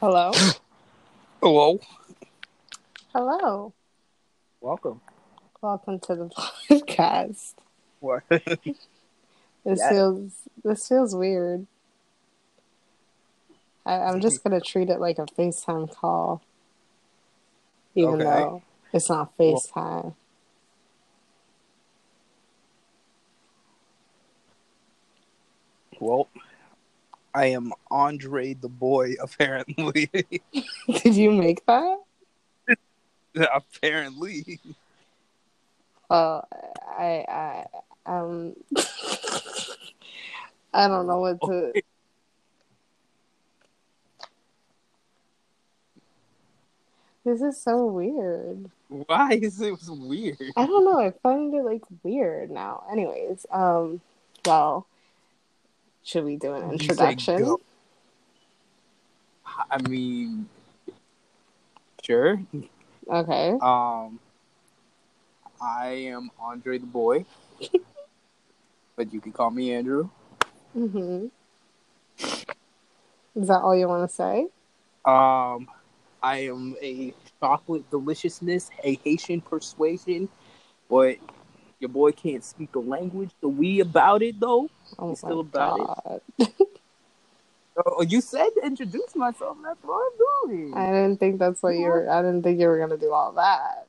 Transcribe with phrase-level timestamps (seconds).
[0.00, 0.32] Hello.
[1.42, 1.80] Hello.
[3.14, 3.72] Hello.
[4.60, 5.00] Welcome.
[5.62, 6.28] Welcome to the
[6.70, 7.54] podcast.
[8.00, 8.24] What?
[8.28, 9.88] This Yes.
[9.90, 10.32] feels
[10.64, 11.66] this feels weird.
[13.84, 16.42] I, I'm just gonna treat it like a FaceTime call.
[17.94, 18.24] Even Okay.
[18.24, 20.14] though it's not Well- FaceTime.
[26.00, 26.28] well,
[27.36, 29.12] I am Andre the boy.
[29.20, 30.10] Apparently,
[30.88, 31.98] Did you make that?
[33.54, 34.58] apparently.
[36.08, 36.48] Well,
[36.98, 37.64] I I
[38.06, 38.54] um
[40.72, 41.72] I don't know what to
[47.24, 48.70] This is so weird.
[48.88, 50.38] Why is it weird?
[50.56, 51.00] I don't know.
[51.00, 52.84] I find it like weird now.
[52.90, 54.00] Anyways, um,
[54.44, 54.86] well,
[56.06, 57.56] should we do an introduction?
[59.70, 60.48] I mean,
[62.02, 62.40] sure.
[63.08, 63.54] Okay.
[63.60, 64.20] Um,
[65.60, 67.24] I am Andre the boy,
[68.96, 70.10] but you can call me Andrew.
[70.74, 71.26] hmm
[73.34, 74.46] Is that all you want to say?
[75.04, 75.68] Um,
[76.22, 80.28] I am a chocolate deliciousness, a Haitian persuasion,
[80.88, 81.16] but
[81.80, 83.30] your boy can't speak the language.
[83.40, 84.68] So we about it though.
[84.98, 86.20] Oh You still about God.
[87.84, 89.58] Oh, you said to introduce myself.
[89.62, 90.74] That's what I'm doing.
[90.74, 92.08] I didn't think that's what you were.
[92.08, 93.86] I didn't think you were gonna do all that.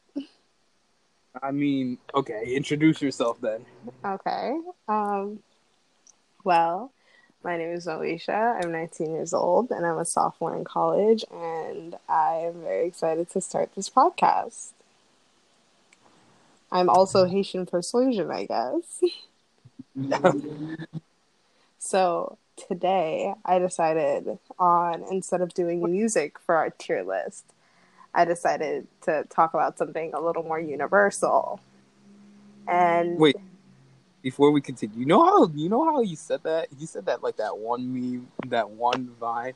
[1.41, 3.65] I mean, okay, introduce yourself then.
[4.03, 4.59] Okay.
[4.89, 5.39] Um.
[6.43, 6.91] Well,
[7.43, 8.59] my name is Alicia.
[8.61, 11.23] I'm 19 years old, and I'm a sophomore in college.
[11.31, 14.71] And I am very excited to start this podcast.
[16.72, 19.04] I'm also Haitian persuasion, I guess.
[21.80, 22.38] So
[22.68, 27.45] today I decided on instead of doing music for our tier list,
[28.14, 31.61] I decided to talk about something a little more universal.
[32.67, 33.38] And Wait,
[34.22, 36.67] before we continue, you know how you know how you said that?
[36.77, 39.54] You said that like that one meme, that one vine,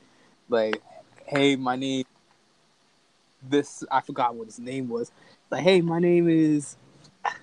[0.48, 0.80] like,
[1.26, 2.04] "Hey, my name."
[3.42, 5.10] This I forgot what his name was.
[5.50, 6.76] Like, hey, my name is.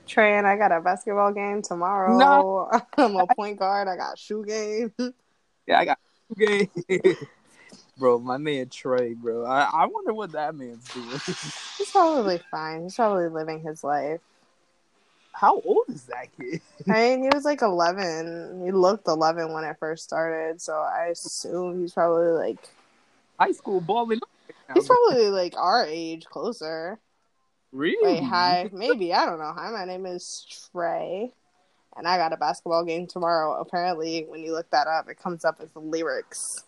[0.08, 2.18] Trey and I got a basketball game tomorrow.
[2.18, 2.72] No.
[2.98, 3.88] I'm a point guard.
[3.88, 4.92] I got shoe game.
[5.68, 6.00] Yeah, I got.
[6.38, 7.16] shoe game.
[7.98, 9.46] bro, my man Trey, bro.
[9.46, 11.10] I, I wonder what that man's doing.
[11.78, 12.84] He's probably fine.
[12.84, 14.22] He's probably living his life.
[15.32, 16.62] How old is that kid?
[16.88, 18.64] I mean, he was like 11.
[18.66, 22.58] He looked 11 when it first started, so I assume he's probably like
[23.40, 24.20] High school balling.
[24.74, 27.00] he's probably like our age, closer.
[27.72, 29.54] Really Wait, hi, maybe I don't know.
[29.56, 31.32] Hi, my name is Trey,
[31.98, 33.60] and I got a basketball game tomorrow.
[33.60, 36.64] Apparently, when you look that up, it comes up as the lyrics.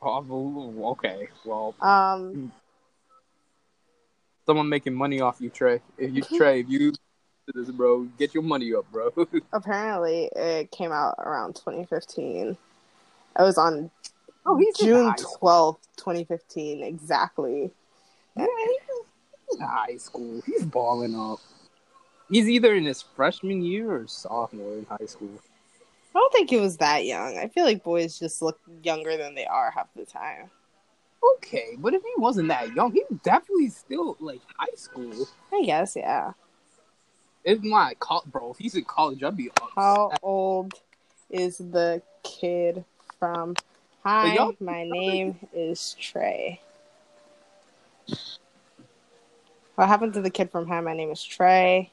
[0.00, 2.52] Oh, okay, well, Um,
[4.46, 5.80] someone making money off you, Trey.
[5.96, 6.92] If you Trey, if you do
[7.54, 9.10] this, bro, get your money up, bro.
[9.52, 12.56] apparently, it came out around 2015.
[13.38, 13.90] It was on
[14.44, 17.70] oh, he's June 12th, 2015, exactly.
[18.36, 18.91] Yeah, he's
[19.54, 20.42] in high school.
[20.46, 21.40] He's balling up.
[22.30, 25.40] He's either in his freshman year or sophomore in high school.
[26.14, 27.38] I don't think he was that young.
[27.38, 30.50] I feel like boys just look younger than they are half the time.
[31.36, 35.28] Okay, but if he wasn't that young, he's definitely still like high school.
[35.52, 36.32] I guess, yeah.
[37.44, 39.68] If my col- bro, if he's in college, I'd be upset.
[39.74, 40.74] How old
[41.30, 42.84] is the kid
[43.18, 43.56] from
[44.04, 46.60] Hi, my name is Trey.
[49.82, 51.90] What happened to the kid from Hi, my name is Trey?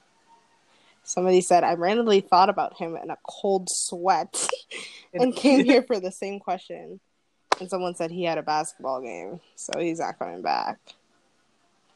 [1.01, 4.47] Somebody said I randomly thought about him in a cold sweat
[5.15, 6.99] and came here for the same question.
[7.59, 10.77] And someone said he had a basketball game, so he's not coming back.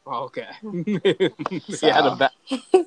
[0.04, 0.48] Oh, okay.
[0.84, 2.86] he had a ba-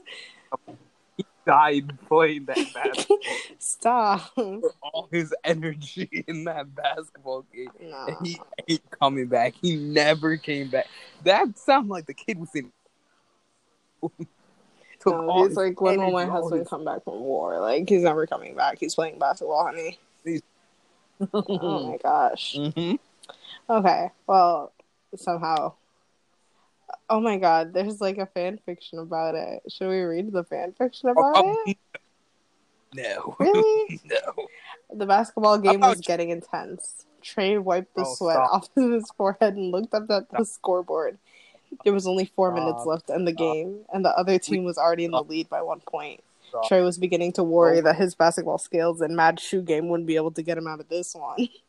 [1.15, 3.19] he died playing that basketball.
[3.57, 4.35] Stop.
[4.35, 7.69] for all his energy in that basketball game.
[7.79, 8.05] No.
[8.05, 8.37] And he
[8.67, 9.53] ain't coming back.
[9.61, 10.87] He never came back.
[11.23, 12.69] That sounded like the kid was in.
[14.99, 17.59] Took No, all he's like, when will my husband his- come back from war?
[17.59, 18.79] Like, he's never coming back.
[18.79, 19.99] He's playing basketball, honey.
[21.33, 22.55] oh my gosh.
[22.57, 22.99] Mhm.
[23.69, 24.71] Okay, well,
[25.15, 25.73] somehow.
[27.09, 29.61] Oh my god, there's like a fan fiction about it.
[29.71, 31.77] Should we read the fan fiction about Oh, it?
[32.95, 33.35] No.
[33.39, 33.99] Really?
[34.05, 34.47] no.
[34.93, 37.05] The basketball game was getting intense.
[37.21, 38.53] Trey wiped the Oh, sweat stop.
[38.53, 41.17] off of his forehead and looked up at the scoreboard.
[41.83, 43.39] There was only four minutes left in the Stop.
[43.39, 46.23] game, and the other team was already in the lead by one point.
[46.49, 46.67] Stop.
[46.67, 50.15] Trey was beginning to worry that his basketball skills and mad shoe game wouldn't be
[50.15, 51.49] able to get him out of this one.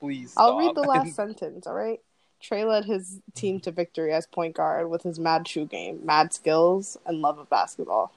[0.00, 0.34] Please.
[0.36, 2.00] I'll read the last sentence, all right?
[2.40, 3.62] Trey led his team mm-hmm.
[3.62, 7.48] to victory as point guard with his mad shoe game, mad skills, and love of
[7.48, 8.12] basketball.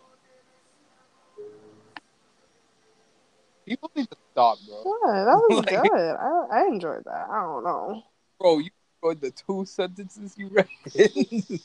[3.65, 4.77] People need to stop, bro.
[4.77, 5.91] Yeah, that was Like- good.
[5.91, 7.27] I, I enjoyed that.
[7.29, 8.03] I don't know.
[8.39, 8.69] Bro, you
[9.01, 10.67] enjoyed the two sentences you read.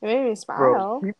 [0.00, 1.00] It made me smile.
[1.02, 1.16] peop-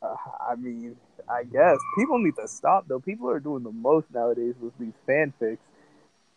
[0.00, 0.16] uh,
[0.48, 0.96] I mean,
[1.28, 3.00] I guess people need to stop though.
[3.00, 5.58] People are doing the most nowadays with these fanfics.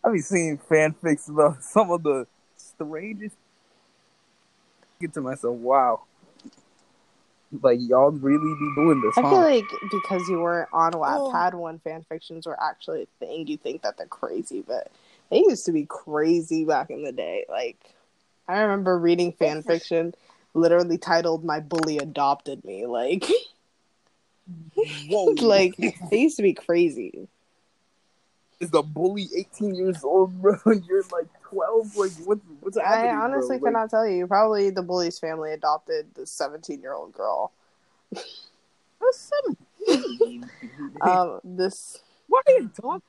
[0.03, 3.37] I've been seeing fanfics about some of the strangest.
[4.99, 6.01] Get to myself, wow.
[7.61, 9.29] Like y'all really be doing this, I huh?
[9.29, 13.55] feel like because you weren't on Wattpad when fan fictions were actually a thing, you
[13.55, 14.91] think that they're crazy, but
[15.33, 17.45] they used to be crazy back in the day.
[17.50, 17.77] Like,
[18.47, 20.13] I remember reading fan fiction
[20.53, 23.25] literally titled "My Bully Adopted Me." Like,
[25.09, 25.75] Whoa, like
[26.12, 27.27] they used to be crazy.
[28.59, 30.56] is the bully 18 years old, bro?
[30.65, 31.95] And you're like 12.
[31.95, 33.71] Like what's what's I honestly bro?
[33.71, 34.27] Like, cannot tell you.
[34.27, 37.51] Probably the bully's family adopted the seventeen-year-old girl.
[39.00, 39.31] What's
[39.88, 40.50] 17?
[41.01, 43.01] Um, this What are you talking?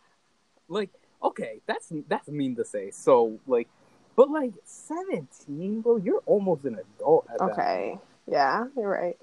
[0.68, 0.90] Like,
[1.22, 2.90] okay, that's that's mean to say.
[2.90, 3.68] So, like,
[4.16, 7.44] but like seventeen, bro, you're almost an adult at that.
[7.52, 9.18] okay, yeah, you're right.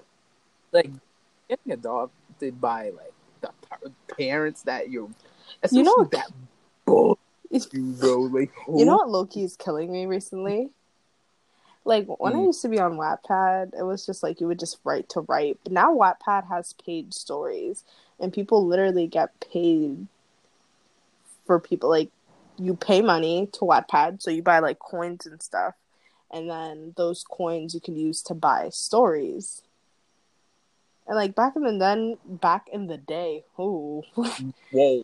[0.72, 0.90] Like,
[1.48, 5.08] getting adopted by like the par- parents that you're,
[5.70, 6.30] You know- especially that
[6.86, 7.18] bull,
[7.98, 8.20] bro.
[8.22, 10.70] Like, You know what Loki is killing me recently?
[11.84, 12.46] Like when I Mm.
[12.46, 15.58] used to be on Wattpad, it was just like you would just write to write.
[15.64, 17.82] But now Wattpad has paid stories,
[18.20, 20.06] and people literally get paid
[21.52, 21.90] for people.
[21.90, 22.10] Like
[22.58, 25.74] you pay money to Wattpad, so you buy like coins and stuff,
[26.30, 29.62] and then those coins you can use to buy stories.
[31.06, 34.02] And like back in the then, back in the day, Whoa,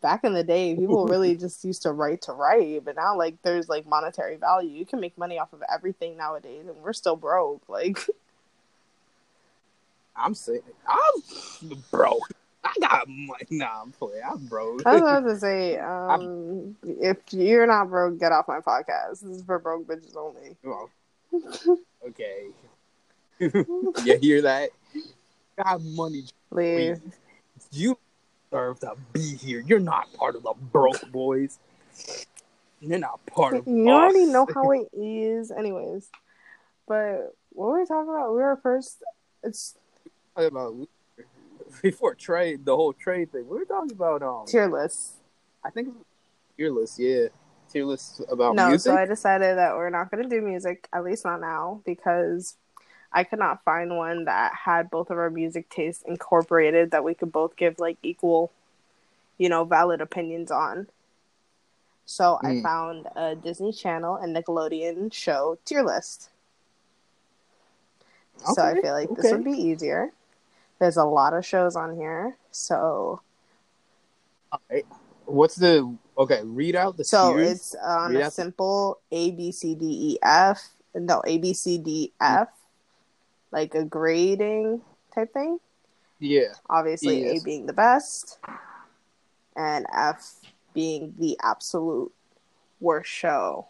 [0.00, 3.42] back in the day, people really just used to write to write, but now like
[3.42, 4.70] there's like monetary value.
[4.70, 7.68] You can make money off of everything nowadays, and we're still broke.
[7.68, 7.98] Like,
[10.16, 12.30] I'm saying, I'm broke.
[12.68, 13.44] I got money.
[13.50, 14.22] Nah, I'm playing.
[14.28, 14.82] I'm broke.
[14.86, 19.20] I was about to say, um, if you're not broke, get off my podcast.
[19.20, 20.56] This is for broke bitches only.
[20.62, 20.90] Well,
[22.08, 22.46] okay.
[23.40, 24.70] you hear that?
[25.56, 26.24] Got money.
[26.50, 27.00] Leave.
[27.72, 27.98] You
[28.50, 29.62] deserve to be here.
[29.66, 31.58] You're not part of the broke boys.
[32.80, 33.94] You're not part of You us.
[33.94, 36.08] already know how it is, anyways.
[36.86, 38.30] But what were we talking about?
[38.30, 39.02] We were first.
[39.42, 39.74] It's
[40.36, 40.88] about
[41.82, 43.48] before trade, the whole trade thing.
[43.48, 44.46] We were talking about um.
[44.46, 45.14] tier list.
[45.64, 45.94] I think
[46.56, 46.98] tier list.
[46.98, 47.28] Yeah,
[47.70, 48.90] tier list about No, music.
[48.90, 52.56] so I decided that we're not going to do music, at least not now, because
[53.12, 57.14] I could not find one that had both of our music tastes incorporated that we
[57.14, 58.52] could both give like equal,
[59.38, 60.88] you know, valid opinions on.
[62.06, 62.62] So I Mm.
[62.62, 66.30] found a Disney Channel and Nickelodeon show tier list.
[68.44, 70.12] So I feel like this would be easier.
[70.78, 73.20] There's a lot of shows on here, so.
[75.26, 76.40] What's the okay?
[76.44, 77.50] Read out the So tiers.
[77.50, 79.84] it's on Read a simple A B C D
[80.14, 80.70] E F.
[80.94, 82.48] No, A B C D F,
[83.50, 84.80] like a grading
[85.14, 85.60] type thing.
[86.18, 86.54] yeah.
[86.70, 87.42] Obviously, Yes.
[87.42, 88.38] A being the best,
[89.54, 90.36] and F
[90.74, 92.10] being the absolute
[92.80, 93.66] worst show.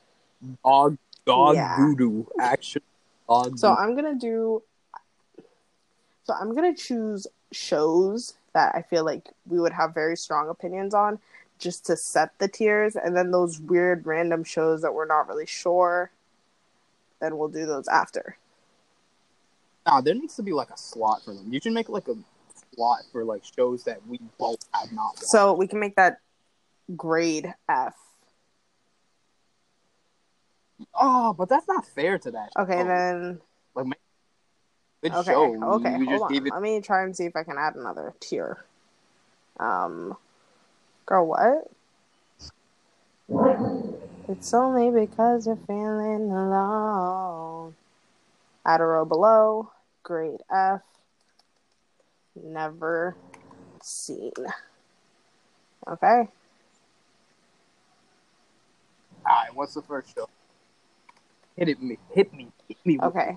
[0.64, 0.96] Dog,
[1.26, 1.76] dog Yeah.
[1.76, 2.24] voodoo.
[2.38, 2.84] Actually,
[3.28, 3.58] dog.
[3.58, 3.82] So voodoo.
[3.82, 4.62] I'm gonna do.
[6.28, 10.92] So I'm gonna choose shows that I feel like we would have very strong opinions
[10.92, 11.18] on,
[11.58, 15.46] just to set the tiers, and then those weird random shows that we're not really
[15.46, 16.10] sure.
[17.20, 18.36] Then we'll do those after.
[19.86, 21.50] Nah, there needs to be like a slot for them.
[21.50, 22.16] You should make like a
[22.74, 25.24] slot for like shows that we both have not watched.
[25.24, 26.18] So we can make that
[26.94, 27.94] grade F.
[30.94, 32.50] oh, but that's not fair to that.
[32.58, 32.84] Okay, show.
[32.84, 33.40] then.
[33.74, 33.86] like
[35.02, 35.74] good Okay, show.
[35.74, 36.46] okay, you hold just on.
[36.46, 36.52] it.
[36.52, 38.58] Let me try and see if I can add another tier.
[39.58, 40.16] Um,
[41.06, 41.70] girl, what?
[44.28, 47.74] It's only because you're feeling alone.
[48.66, 49.70] Add a row below,
[50.02, 50.82] grade F.
[52.36, 53.16] Never
[53.82, 54.32] seen.
[55.86, 56.28] Okay.
[59.26, 60.28] All right, what's the first show?
[61.56, 61.98] Hit it me.
[62.10, 62.48] Hit me.
[62.68, 62.98] Hit me.
[63.02, 63.36] Okay.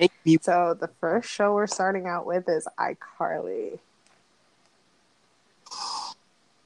[0.00, 0.38] Me.
[0.40, 3.78] So the first show we're starting out with is iCarly.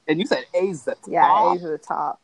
[0.07, 1.07] And you said A's the top.
[1.07, 2.19] Yeah, A's at the top.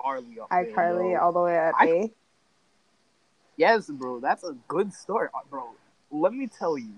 [0.00, 2.12] Carly iCarly all the way at I- A.
[3.56, 5.70] Yes, bro, that's a good story, Uh, bro.
[6.10, 6.94] Let me tell you,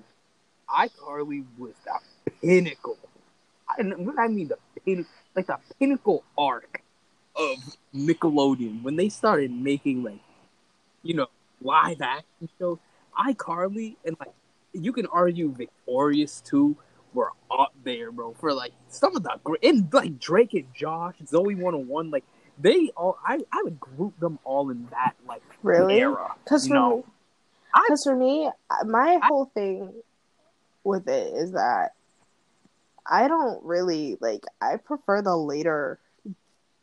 [0.69, 2.97] iCarly was the pinnacle.
[3.69, 3.83] I,
[4.19, 6.83] I mean the pinnacle, like the pinnacle arc
[7.37, 7.59] of
[7.95, 10.21] Nickelodeon when they started making like,
[11.02, 11.26] you know,
[11.64, 12.78] live action shows.
[13.18, 14.33] iCarly and like
[14.73, 16.76] you can argue Victorious too
[17.12, 18.35] were up there, bro.
[18.35, 22.11] For like some of the great and like Drake and Josh, Zoe One Hundred One,
[22.11, 22.25] like
[22.59, 26.00] they all I I would group them all in that like Really?
[26.00, 26.35] era.
[26.44, 26.97] Because for, know?
[26.99, 27.04] me-
[27.88, 29.92] 'cause for me, uh, my whole thing
[30.85, 31.92] with it is that
[33.06, 34.44] I don't really like.
[34.61, 35.99] I prefer the later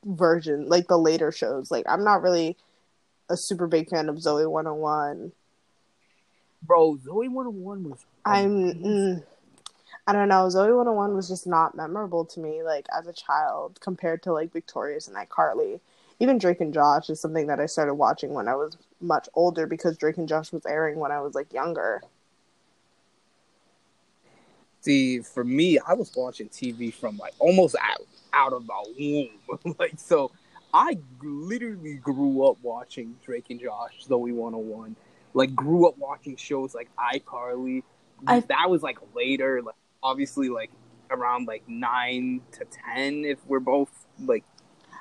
[0.05, 1.71] version, like the later shows.
[1.71, 2.57] Like I'm not really
[3.31, 5.31] a super big fan of Zoe 101.
[6.63, 8.73] bro, Zoe One Hundred One was I'm.
[8.73, 9.23] Mm,
[10.07, 10.49] I don't know.
[10.49, 14.51] Zoe 101 was just not memorable to me, like as a child, compared to like
[14.51, 15.79] Victorious and iCarly.
[16.19, 19.65] Even Drake and Josh is something that I started watching when I was much older
[19.65, 22.01] because Drake and Josh was airing when I was like younger.
[24.81, 28.01] See, for me, I was watching TV from like almost out
[28.33, 29.75] out of the womb.
[29.79, 30.31] like so
[30.73, 34.95] I literally grew up watching Drake and Josh, Zoe 101.
[35.33, 37.83] Like grew up watching shows like iCarly.
[38.27, 40.71] I- that was like later, like obviously like
[41.09, 44.43] around like nine to ten if we're both like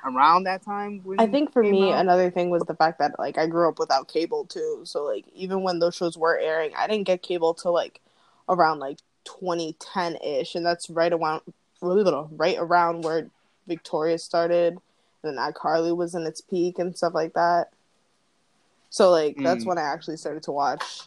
[0.05, 2.01] around that time when I think for me, out.
[2.01, 4.83] another thing was the fact that like I grew up without cable too.
[4.85, 8.01] So like even when those shows were airing, I didn't get cable till like
[8.49, 11.43] around like 2010 ish, and that's right around
[11.83, 13.29] really little, right around where
[13.67, 14.79] Victoria started,
[15.23, 17.71] and then iCarly was in its peak and stuff like that.
[18.91, 19.69] So like that's Mm.
[19.69, 21.03] when I actually started to watch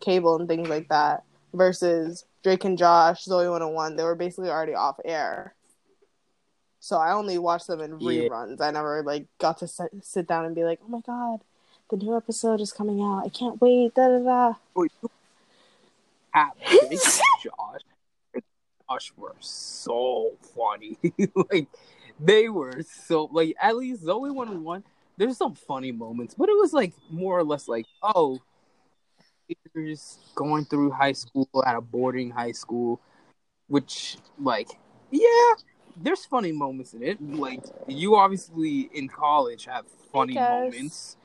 [0.00, 1.24] cable and things like that.
[1.54, 5.54] Versus Drake and Josh, Zoe 101, they were basically already off air.
[6.80, 8.28] So I only watched them in Yeah.
[8.28, 8.60] reruns.
[8.60, 11.40] I never like got to sit, sit down and be like, "Oh my god,
[11.90, 13.24] the new episode is coming out!
[13.24, 14.54] I can't wait!" Da da da.
[14.74, 15.10] Wait, you-
[16.34, 16.50] Ah,
[17.42, 17.80] Josh,
[18.88, 20.98] Josh were so funny.
[21.50, 21.66] like
[22.20, 24.84] they were so like at least Zoe one on one.
[25.16, 28.40] There's some funny moments, but it was like more or less like oh,
[29.74, 33.00] teenagers going through high school at a boarding high school,
[33.68, 34.68] which like
[35.10, 35.54] yeah,
[35.96, 37.20] there's funny moments in it.
[37.20, 41.16] Like you obviously in college have funny moments.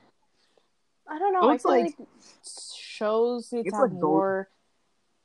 [1.07, 1.41] I don't know.
[1.41, 2.07] So I it's feel like, like-
[2.75, 4.49] shows need it's to have like more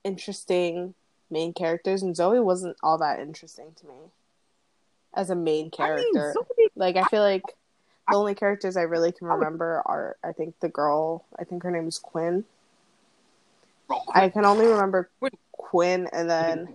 [0.04, 0.94] interesting
[1.30, 3.94] main characters, and Zoe wasn't all that interesting to me
[5.15, 6.35] as a main I mean, character.
[6.77, 7.43] Like I feel like
[8.09, 11.25] the only characters I really can remember are I think the girl.
[11.38, 12.45] I think her name is Quinn.
[13.87, 15.33] bro, I can only remember Quinn.
[15.53, 16.69] Quinn and then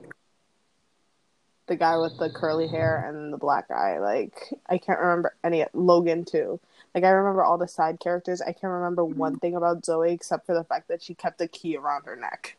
[1.68, 4.00] the guy with the curly hair and the black guy.
[4.00, 6.60] Like I can't remember any Logan too.
[6.94, 8.42] Like I remember all the side characters.
[8.42, 9.18] I can't remember mm-hmm.
[9.18, 12.16] one thing about Zoe except for the fact that she kept a key around her
[12.16, 12.58] neck.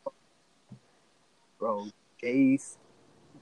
[1.59, 1.87] bro.
[2.21, 2.77] Jace,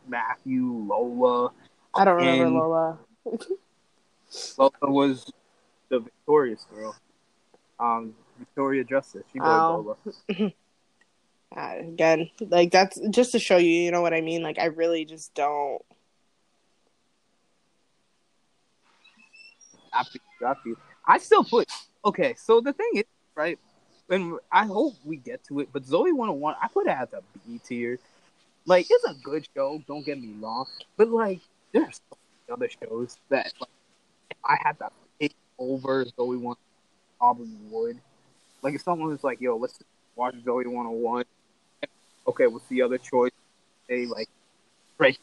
[0.07, 1.51] Matthew, Lola.
[1.95, 2.99] I don't remember And- Lola.
[4.57, 5.31] Lola was
[5.89, 6.95] the victorious girl.
[7.79, 9.23] Um, Victoria Justice.
[9.31, 9.95] She Oh.
[10.29, 10.51] Lola.
[11.55, 14.41] Uh, again, like that's just to show you, you know what I mean.
[14.41, 15.81] Like I really just don't.
[19.93, 20.77] After after you.
[21.05, 21.69] I still put
[22.03, 22.33] okay.
[22.37, 23.03] So the thing is,
[23.35, 23.59] right?
[24.09, 25.69] And I hope we get to it.
[25.71, 27.99] But Zoe 101, I put it at the B tier.
[28.65, 29.81] Like it's a good show.
[29.87, 30.65] Don't get me wrong.
[30.97, 31.41] But like
[31.73, 32.17] there's so
[32.53, 33.69] other shows that like
[34.29, 34.89] if I had to
[35.19, 36.55] pick over Zoe 1,
[37.17, 37.99] probably would.
[38.61, 39.79] Like if someone was like, "Yo, let's
[40.15, 41.25] watch Zoe 101,"
[42.27, 43.31] okay, what's the other choice?
[43.89, 44.29] Say like,
[44.97, 45.17] right?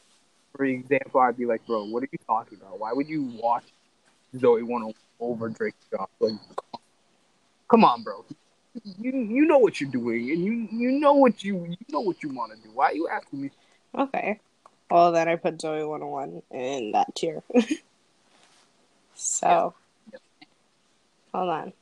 [0.55, 2.79] For example, I'd be like, "Bro, what are you talking about?
[2.79, 3.63] Why would you watch
[4.37, 6.07] Zoe 101 over Drake Josh?
[6.19, 6.33] Like,
[7.69, 8.25] come on, bro.
[8.99, 12.21] You you know what you're doing, and you you know what you you know what
[12.23, 12.73] you want to do.
[12.73, 13.51] Why are you asking me?
[13.97, 14.39] Okay.
[14.91, 17.41] Well, then I put Zoe 101 in that tier.
[19.15, 19.73] so,
[20.11, 20.19] Yeah.
[21.33, 21.73] hold on.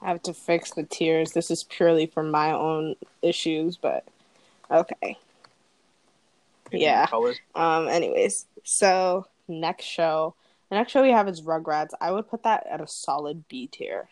[0.00, 1.32] I have to fix the tiers.
[1.32, 4.04] This is purely for my own issues, but
[4.70, 5.18] okay.
[6.70, 7.06] Yeah.
[7.06, 7.38] Colors.
[7.54, 7.88] Um.
[7.88, 10.34] Anyways, so next show,
[10.68, 11.94] the next show we have is Rugrats.
[12.00, 14.08] I would put that at a solid B tier.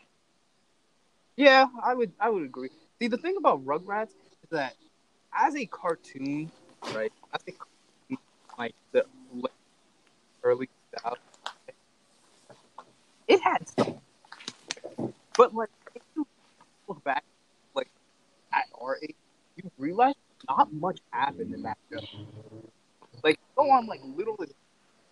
[1.36, 2.70] Yeah, I would I would agree.
[2.98, 4.08] See, the thing about Rugrats
[4.42, 4.74] is that
[5.38, 6.50] as a cartoon,
[6.94, 7.12] right?
[7.32, 8.18] As a cartoon,
[8.58, 9.04] like the
[10.42, 11.18] early stuff,
[13.28, 13.94] it had stuff.
[15.36, 16.26] But like, if you
[16.88, 17.24] look back,
[17.74, 17.90] like
[18.52, 19.14] at our age,
[19.56, 20.14] you realize
[20.48, 22.00] not much happened in that show.
[23.22, 24.50] Like, go on like little as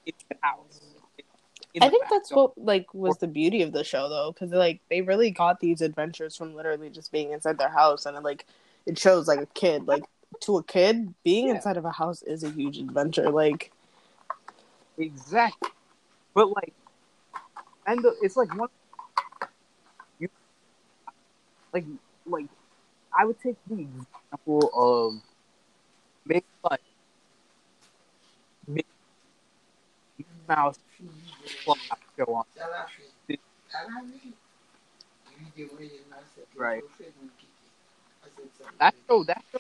[0.07, 0.81] in the house.
[1.81, 5.03] I think that's what like was the beauty of the show though, because like they
[5.03, 8.47] really got these adventures from literally just being inside their house, and it, like
[8.87, 10.05] it shows like a kid, like
[10.43, 11.55] to a kid, being Yeah.
[11.57, 13.31] inside of a house is a huge adventure.
[13.31, 13.73] Like
[14.99, 15.71] exactly.
[16.35, 16.75] But like,
[17.87, 18.69] and the, it's like one.
[20.19, 20.29] You
[21.73, 21.85] like
[22.27, 22.47] like
[23.17, 25.23] I would take the example of
[26.27, 26.81] maybe like
[28.67, 28.87] Mickey
[30.49, 30.79] Mouse
[32.17, 32.45] show on.
[36.57, 36.83] Right.
[38.79, 39.59] That show, that show,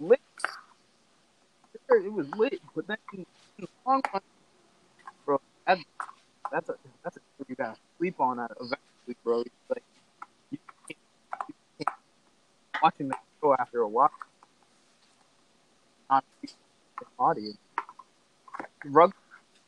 [0.00, 0.20] lit.
[1.88, 3.26] It was lit, but then in
[3.58, 4.22] the long run,
[5.24, 5.78] bro, that,
[6.50, 6.74] that's a
[7.04, 9.44] that's a you gotta sleep on that eventually, bro.
[9.68, 9.82] Like
[10.50, 10.98] you can't,
[11.48, 11.96] you can't
[12.82, 14.10] watching that show after a while.
[16.10, 16.48] Not the
[17.18, 17.58] audience.
[18.84, 19.12] Rug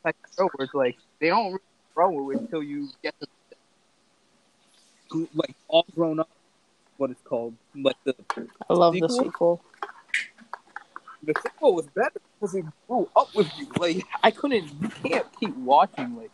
[0.05, 1.59] of show where it's like they don't really
[1.95, 3.27] grow until you get to
[5.33, 6.29] like all grown up.
[6.97, 8.13] What it's called, like the
[8.69, 9.61] I love the Sequel?
[11.23, 13.67] The sequel was better because it grew up with you.
[13.77, 16.31] Like I couldn't, you can't keep watching like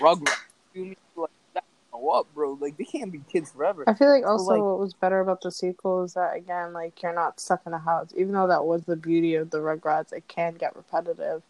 [0.00, 0.36] Rugrats.
[0.74, 2.58] You like that grow up, bro?
[2.60, 3.84] Like they can't be kids forever.
[3.86, 7.02] I feel like also like- what was better about the sequel is that again, like
[7.02, 8.12] you're not stuck in a house.
[8.16, 11.42] Even though that was the beauty of the Rugrats, it can get repetitive.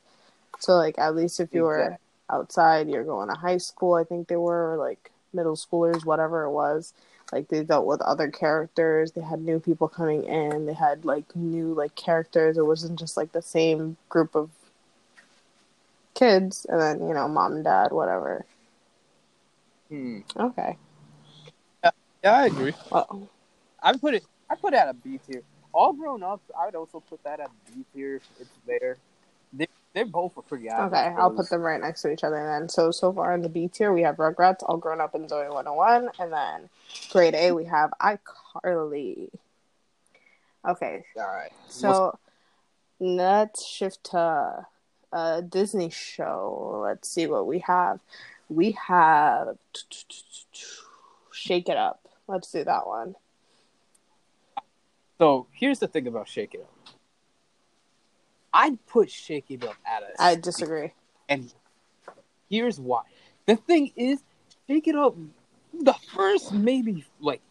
[0.59, 1.99] So like at least if you were Exactly.
[2.31, 3.95] outside, you're going to high school.
[3.95, 6.93] I think they were or, like middle schoolers, whatever it was.
[7.33, 9.13] Like they dealt with other characters.
[9.13, 10.67] They had new people coming in.
[10.67, 12.57] They had like new like characters.
[12.57, 14.51] It wasn't just like the same group of
[16.15, 18.45] kids and then you know mom and dad, whatever.
[19.89, 20.21] Hmm.
[20.37, 20.77] Okay.
[21.85, 22.75] Yeah, I agree.
[22.91, 23.29] Well,
[23.83, 24.25] I put it.
[24.51, 25.43] I put it at a B tier.
[25.73, 28.21] All grown ups, I would also put that at B tier.
[28.41, 28.97] It's there.
[29.97, 30.93] They're both pretty average.
[30.93, 32.69] Okay, I'll put them right next to each other then.
[32.69, 35.49] So so far in the B tier we have Rugrats, All Grown Up and Zoe
[35.49, 36.69] 101, and then
[37.11, 39.31] grade A we have iCarly.
[40.69, 41.51] Okay, All right.
[41.69, 42.19] so
[43.01, 44.67] let's shift to
[45.13, 46.83] a Disney show.
[46.85, 48.01] Let's see what we have.
[48.51, 49.57] We have
[51.33, 52.07] Shake It Up.
[52.29, 53.15] Let's do that one.
[55.17, 56.76] So here's the thing about Shake It Up.
[58.57, 60.95] I'd put Shake It Up at a I disagree.
[61.29, 61.53] And
[62.49, 63.03] here's why.
[63.45, 64.21] The thing is,
[64.67, 65.15] Shake It Up,
[65.75, 67.43] the first maybe like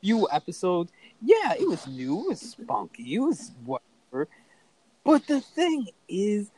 [0.00, 4.28] few episodes, yeah, it was new, it was spunky, it was whatever.
[5.04, 6.50] But the thing is,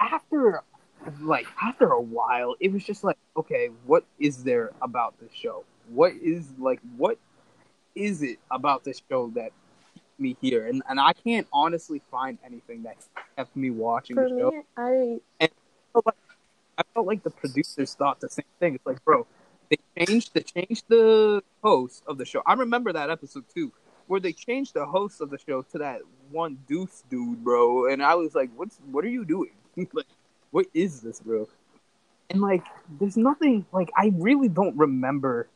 [0.00, 0.62] after
[1.20, 5.64] like after a while, it was just like, okay, what is there about the show?
[5.90, 7.18] What is like what
[7.94, 9.52] is it about this show that
[10.18, 10.66] me here?
[10.66, 12.96] And and I can't honestly find anything that
[13.36, 14.50] kept me watching For the show.
[14.50, 15.48] me, I
[15.92, 16.16] felt like
[16.78, 18.74] I felt like the producers thought the same thing.
[18.74, 19.26] It's like, bro,
[19.70, 22.42] they changed they changed the host of the show.
[22.46, 23.72] I remember that episode too,
[24.06, 26.00] where they changed the host of the show to that
[26.30, 27.90] one Deuce dude, bro.
[27.90, 29.52] And I was like, what's what are you doing?
[29.92, 30.06] like,
[30.50, 31.48] what is this, bro?
[32.30, 32.64] And like,
[32.98, 35.48] there's nothing like I really don't remember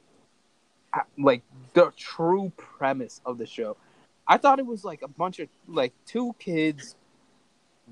[0.93, 1.43] uh, like
[1.75, 3.77] the true premise of the show.
[4.31, 6.95] I thought it was like a bunch of like two kids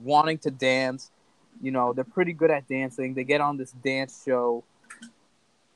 [0.05, 1.11] wanting to dance
[1.61, 4.63] you know they're pretty good at dancing they get on this dance show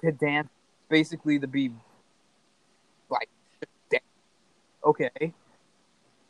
[0.01, 0.48] to dance
[0.88, 1.72] basically to be
[3.11, 3.29] like
[3.90, 4.05] dance.
[4.85, 5.33] okay if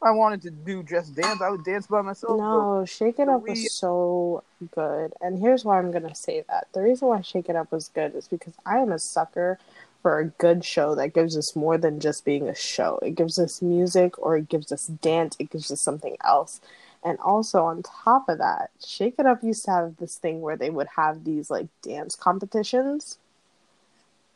[0.02, 3.42] i wanted to do just dance i would dance by myself No, Shake It Up
[3.42, 4.42] we- was so
[4.74, 5.12] good.
[5.20, 6.68] And here's why I'm going to say that.
[6.72, 9.58] The reason why Shake It Up was good is because I am a sucker
[10.02, 12.98] for a good show that gives us more than just being a show.
[13.02, 16.60] It gives us music or it gives us dance, it gives us something else.
[17.04, 20.56] And also on top of that, Shake It Up used to have this thing where
[20.56, 23.18] they would have these like dance competitions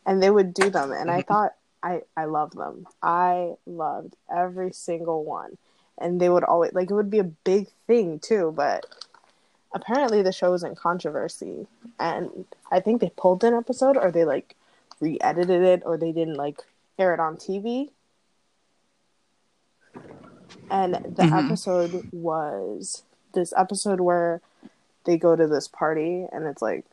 [0.05, 1.27] and they would do them and I Mhm.
[1.27, 2.87] thought I I loved them.
[3.03, 5.59] I loved every single one
[5.99, 8.87] and they would always like it would be a big thing too but
[9.75, 11.67] apparently the show was in controversy
[11.99, 14.55] and i think they pulled an episode or they like
[15.01, 16.61] re-edited it or they didn't like
[16.99, 17.91] air it on tv
[20.71, 21.47] and the Mhm.
[21.47, 24.41] episode was this episode where
[25.05, 26.85] they go to this party and it's like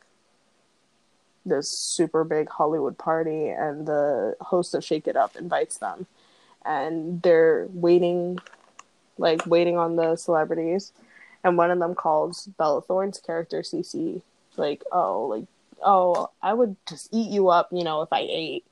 [1.46, 6.06] this super big hollywood party and the host of shake it up invites them.
[6.64, 8.38] And they're waiting
[9.18, 10.92] like waiting on the celebrities.
[11.42, 14.22] And one of them calls Bella Thorne's character CeCe
[14.56, 15.44] like oh like
[15.84, 18.64] oh I would just eat you up you know if I ate.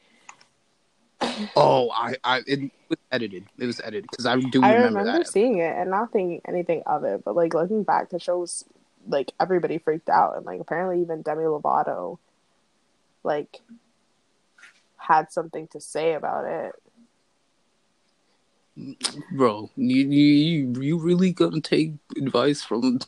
[1.54, 3.44] Oh i i it was edited.
[3.58, 5.28] It was edited because i do I remember, remember that.
[5.28, 8.64] seeing it and not thinking anything of it but like looking back the show was
[9.06, 12.18] like everybody freaked out and like apparently even Demi Lovato
[13.22, 13.60] like
[14.96, 16.72] had something to say about it.
[19.32, 22.98] Bro you you you really gonna take advice from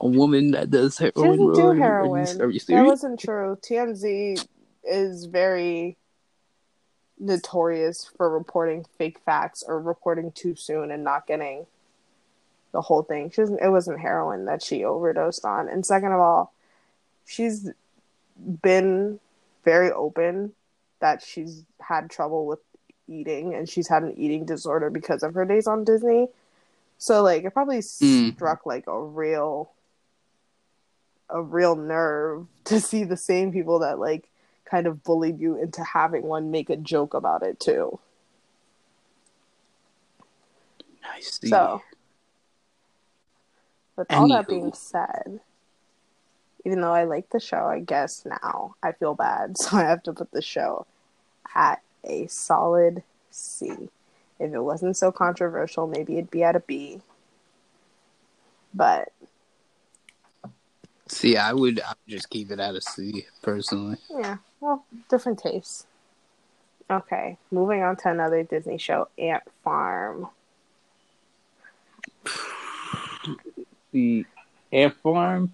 [0.00, 1.14] a woman that does heroin.
[1.16, 1.66] She doesn't do bro.
[1.68, 2.26] Are you- heroin.
[2.26, 3.58] Are you, are you that wasn't true.
[3.62, 4.46] TMZ
[4.84, 5.96] is very
[7.18, 11.66] notorious for reporting fake facts or reporting too soon and not getting
[12.72, 13.30] the whole thing.
[13.30, 15.68] She doesn't, it wasn't heroin that she overdosed on.
[15.68, 16.52] And second of all,
[17.24, 17.70] she's
[18.62, 19.20] been
[19.64, 20.52] very open
[21.00, 22.58] that she's had trouble with
[23.06, 26.28] eating and she's had an eating disorder because of her days on Disney.
[26.98, 28.34] So like it probably Mm.
[28.34, 29.70] struck like a real
[31.30, 34.28] a real nerve to see the same people that like
[34.64, 37.98] kind of bullied you into having one make a joke about it too.
[41.04, 41.48] I see.
[41.48, 41.82] So
[43.96, 45.40] with all that being said,
[46.64, 50.02] even though I like the show, I guess now I feel bad, so I have
[50.04, 50.86] to put the show
[51.54, 53.90] at a solid C.
[54.38, 57.00] If it wasn't so controversial, maybe it'd be at a B.
[58.72, 59.12] But
[61.08, 63.98] See, I would, I would just keep it at a C personally.
[64.10, 65.86] yeah, well, different tastes.
[66.90, 70.28] Okay, moving on to another Disney show, Ant Farm.
[73.92, 74.26] The
[74.72, 75.52] Ant Farm,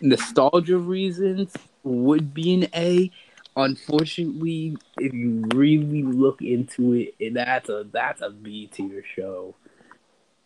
[0.00, 3.10] nostalgia reasons would be an A.
[3.56, 9.54] Unfortunately, if you really look into it, it- that's a that's a B tier show.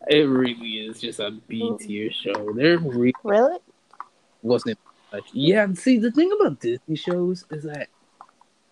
[0.07, 2.13] It really is just a B tier mm.
[2.13, 2.53] show.
[2.53, 3.59] There really Really?
[4.41, 4.77] wasn't
[5.13, 5.23] much.
[5.31, 7.87] Yeah, and see the thing about Disney shows is that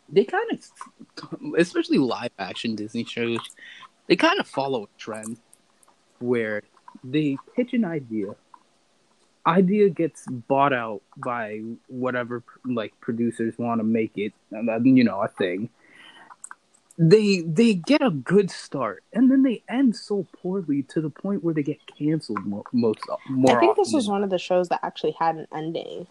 [0.10, 3.40] they kind of, especially live action Disney shows,
[4.08, 5.38] they kind of follow a trend
[6.20, 6.64] where
[7.04, 8.36] they pitch an idea,
[9.46, 15.28] idea gets bought out by whatever like producers want to make it, you know, a
[15.28, 15.70] thing.
[16.98, 21.44] They they get a good start, and then they end so poorly to the point
[21.44, 23.58] where they get canceled mo- most more.
[23.58, 26.06] I think this was one of the shows that actually had an ending.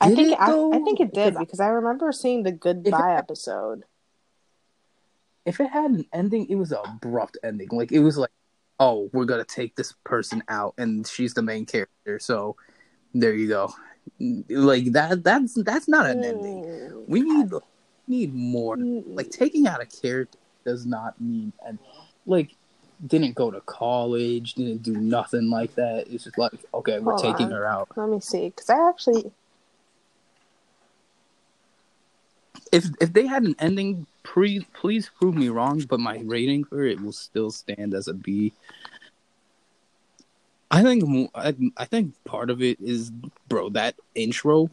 [0.00, 2.52] I think it, I, I think it did Because I- because I remember seeing the
[2.52, 3.82] goodbye episode.
[5.44, 7.68] if it had an ending, it was an abrupt ending.
[7.72, 8.30] Like it was like,
[8.80, 12.18] oh, we're gonna take this person out, and she's the main character.
[12.18, 12.56] So
[13.14, 13.72] there you go.
[14.48, 15.22] Like that.
[15.24, 16.64] That's that's not an ending.
[16.64, 17.08] Mm.
[17.08, 17.50] We need
[18.06, 18.76] need more.
[18.76, 21.78] Like taking out a character does not mean and
[22.26, 22.54] like
[23.06, 26.06] didn't go to college, didn't do nothing like that.
[26.08, 27.52] It's just like okay, we're Hold taking on.
[27.52, 27.88] her out.
[27.96, 29.32] Let me see, because I actually
[32.72, 36.84] If if they had an ending, pre, please prove me wrong, but my rating for
[36.84, 38.52] it will still stand as a B.
[40.70, 43.10] I think I, I think part of it is,
[43.48, 44.68] bro, that intro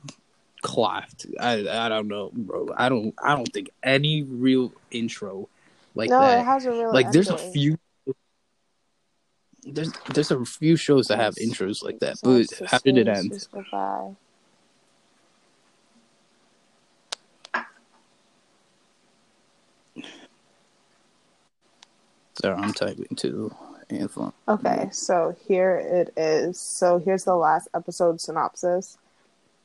[0.61, 1.25] clapped.
[1.39, 2.67] I I don't know, bro.
[2.75, 5.47] I don't I don't think any real intro
[5.95, 7.77] like no, it has a real Like there's a few.
[9.63, 13.07] There's there's a few shows that have intros like that, So but how did it
[13.07, 13.47] end?
[13.53, 14.15] Goodbye.
[22.41, 23.53] So I'm typing to
[23.89, 24.31] Anthony.
[24.47, 26.59] Okay, so here it is.
[26.59, 28.97] So here's the last episode synopsis.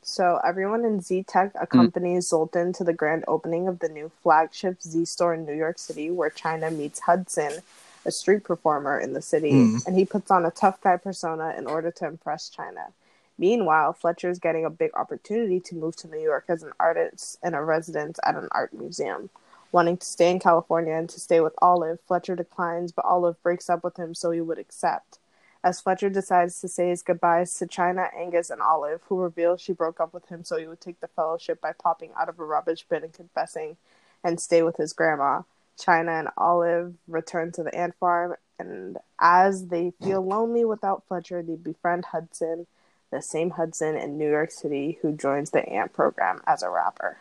[0.02, 4.82] So everyone in Z Tech accompanies Zoltan to the grand opening of the new flagship
[4.82, 7.60] Z store in New York City, where Chyna meets Hudson,
[8.06, 9.86] a street performer in the city, Mm.
[9.86, 12.92] and he puts on a tough guy persona in order to impress Chyna.
[13.36, 17.38] Meanwhile, Fletcher is getting a big opportunity to move to New York as an artist
[17.42, 19.28] and a resident at an art museum.
[19.72, 23.70] Wanting to stay in California and to stay with Olive, Fletcher declines, but Olive breaks
[23.70, 25.18] up with him so he would accept.
[25.62, 29.72] As Fletcher decides to say his goodbyes to Chyna, Angus, and Olive, who reveal she
[29.72, 32.44] broke up with him so he would take the fellowship by popping out of a
[32.44, 33.76] rubbish bin and confessing
[34.24, 35.42] and stay with his grandma.
[35.78, 41.42] Chyna and Olive return to the ant farm, and as they feel lonely without Fletcher,
[41.42, 42.66] they befriend Hudson,
[43.10, 47.18] the same Hudson in New York City who joins the ant program as a rapper.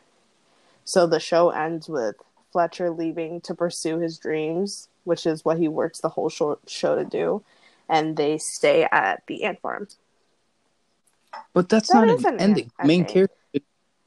[0.84, 2.16] So the show ends with
[2.52, 6.96] Fletcher leaving to pursue his dreams, which is what he works the whole show, show
[6.96, 7.44] to do,
[7.88, 9.88] and they stay at the ant farm.
[11.54, 12.72] But that's That not an an ending.
[12.80, 13.36] en- Main character.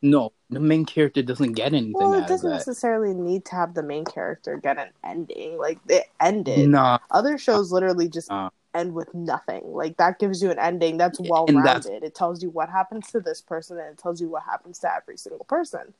[0.05, 3.83] No, the main character doesn't get anything Well, it doesn't necessarily need to have the
[3.85, 5.59] main character get an ending.
[5.59, 6.68] Like it ended.
[6.70, 8.50] Nah, Other shows literally just Uh.
[8.74, 9.62] end with nothing.
[9.72, 12.02] Like that gives you an ending that's well rounded.
[12.02, 14.92] It tells you what happens to this person and it tells you what happens to
[14.92, 15.94] every single person.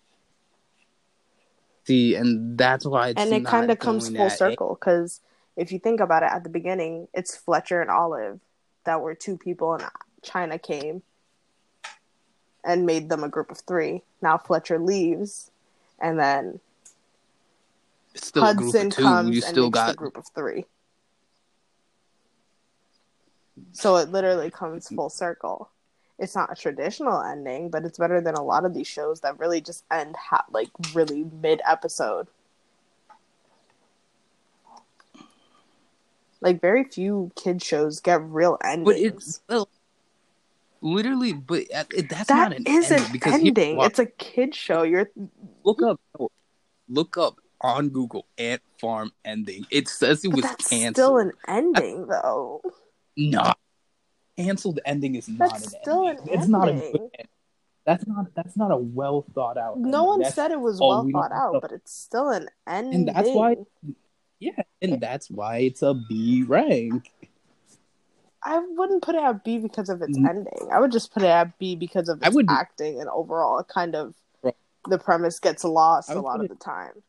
[1.85, 5.21] See, and that's why it's and it kind of comes full circle because
[5.57, 8.41] if you think about it at the beginning, it's Fletcher and Olive
[8.85, 9.85] that were two people and
[10.23, 11.03] Chyna came
[12.65, 14.03] and made them a group of three.
[14.21, 15.51] Now Fletcher leaves
[16.01, 16.61] and then
[18.15, 20.67] It's still a group Hudson comes You and still makes got the group of three.
[23.73, 25.69] So it literally comes full circle.
[26.19, 29.39] It's not a traditional ending, but it's better than a lot of these shows that
[29.39, 32.29] really just end ha- like really mid episode.
[36.41, 38.85] Like very few kid shows get real endings.
[38.85, 39.69] But it's well,
[40.81, 43.81] literally, but uh, that's that not an is ending an because ending.
[43.81, 44.83] It's a kid show.
[44.83, 45.11] You're
[45.65, 46.01] look up,
[46.89, 49.65] look up on Google Ant Farm ending.
[49.71, 50.95] It says it but was that's canceled.
[50.95, 52.61] still an ending though.
[53.17, 53.59] not
[54.37, 56.29] canceled ending is not That's an still ending.
[56.29, 57.29] an it's not a good ending.
[57.85, 59.79] That's not that's not a well thought out.
[59.79, 60.07] No ending.
[60.07, 63.09] one That's- said it was oh, well we thought out, but it's still an ending.
[63.09, 63.57] And that's why-
[64.39, 67.11] yeah, and that's why it's a B rank.
[68.45, 70.29] I wouldn't put it at B because of its Mm.
[70.29, 70.69] ending.
[70.73, 73.95] I would just put it at B because of its acting and overall it kind
[73.95, 74.15] of
[74.89, 77.05] the premise gets lost a lot of the time.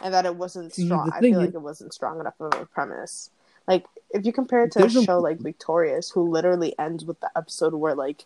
[0.00, 1.12] And that it wasn't strong.
[1.14, 3.30] I feel is- like it wasn't strong enough of a premise.
[3.68, 7.04] Like if you compare it to There's a a- show like Victorious, who literally ends
[7.04, 8.24] with the episode where like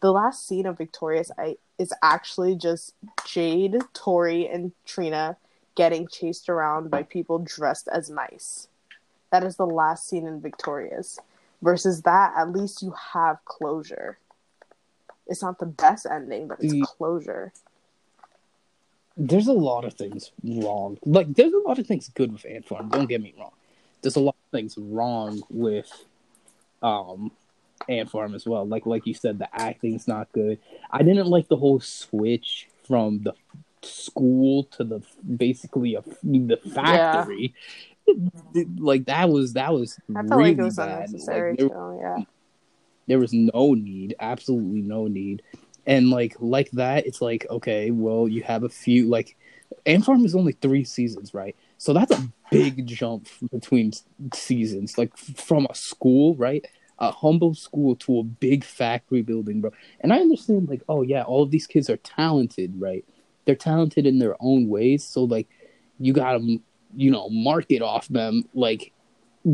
[0.00, 2.94] the last scene of Victorious I is actually just
[3.26, 5.36] Jade, Tori, and Trina
[5.74, 8.68] getting chased around by people dressed as mice.
[9.30, 11.18] That is the last scene in Victorious.
[11.62, 14.18] Versus that, at least you have closure.
[15.26, 17.52] It's not the best ending, but it's The- closure.
[19.16, 20.98] There's a lot of things wrong.
[21.04, 22.88] Like there's a lot of things good with Ant Farm.
[22.88, 23.52] Don't get me wrong.
[24.02, 25.90] There's a lot things wrong with
[26.82, 27.30] um
[27.88, 28.66] Ant Farm as well.
[28.66, 30.58] Like like you said, the acting's not good.
[30.90, 33.34] I didn't like the whole switch from the
[33.82, 35.02] school to the
[35.36, 37.54] basically a, the factory.
[38.78, 40.88] Like that was that was I felt really like it was bad.
[41.08, 41.98] unnecessary Like, there- too.
[42.00, 42.18] Yeah.
[43.06, 45.42] there was no need absolutely no need
[45.86, 49.36] and like like that it's like okay well you have a few like
[49.86, 53.92] ant farm is only three seasons right so that's a big jump between
[54.32, 56.66] seasons like from a school right?
[56.98, 59.70] A humble school to a big factory building bro.
[60.00, 63.04] And i understand like oh yeah all of these kids are talented right?
[63.44, 65.04] They're talented in their own ways.
[65.04, 65.46] So like
[66.00, 66.40] you gotta
[66.96, 68.92] you know market off them like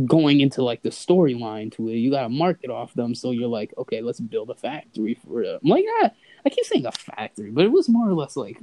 [0.07, 3.12] going into like the storyline to it, you gotta market off them.
[3.16, 5.59] So you're like, okay, let's build a factory for them.
[5.64, 6.11] Like, yeah,
[6.47, 8.57] I keep saying a factory, but it was more or less like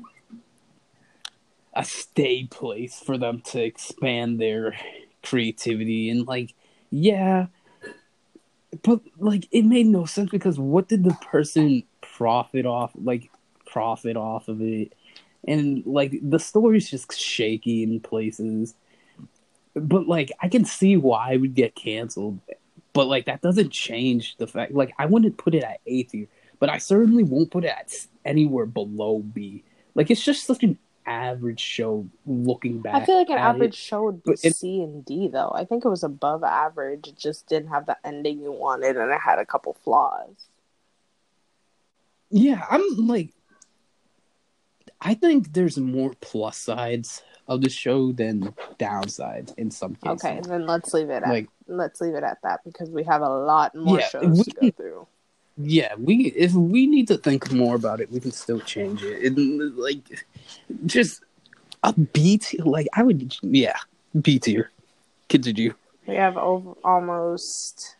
[1.77, 4.75] a stay place for them to expand their
[5.23, 6.53] creativity and like,
[6.89, 7.47] yeah,
[8.83, 12.91] but like it made no sense because what did the person profit off?
[12.95, 13.29] Like
[13.65, 14.93] profit off of it,
[15.47, 18.73] and like the story's just shaky in places
[19.79, 22.39] but like I can see why it would get canceled.
[22.93, 26.27] But like that doesn't change the fact like I wouldn't put it at A tier,
[26.59, 27.93] but I certainly won't put it at
[28.25, 29.63] anywhere below B.
[29.95, 32.95] Like it's just such an average show looking back.
[33.01, 33.77] I feel like an average It.
[33.77, 35.51] show would be it- C and D though.
[35.55, 37.07] I think it was above average.
[37.07, 40.47] It just didn't have the ending you wanted and it had a couple flaws.
[42.29, 43.31] Yeah, I'm like
[44.99, 50.25] I think there's more plus sides of the show than downsides in some cases.
[50.25, 53.21] Okay, then let's leave it at Like let's leave it at that because we have
[53.21, 55.07] a lot more Yeah, shows we to go through.
[55.59, 59.23] Yeah, we if we need to think more about it, we can still change it.
[59.23, 59.37] it
[59.75, 60.23] like
[60.85, 61.23] just
[61.83, 62.63] a B tier.
[62.63, 63.77] Like I would, yeah,
[64.21, 64.71] B tier.
[65.29, 65.73] Continue.
[66.05, 67.95] We have over almost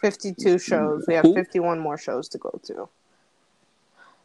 [0.00, 1.04] fifty-two shows.
[1.06, 2.88] We have fifty-one more shows to go to.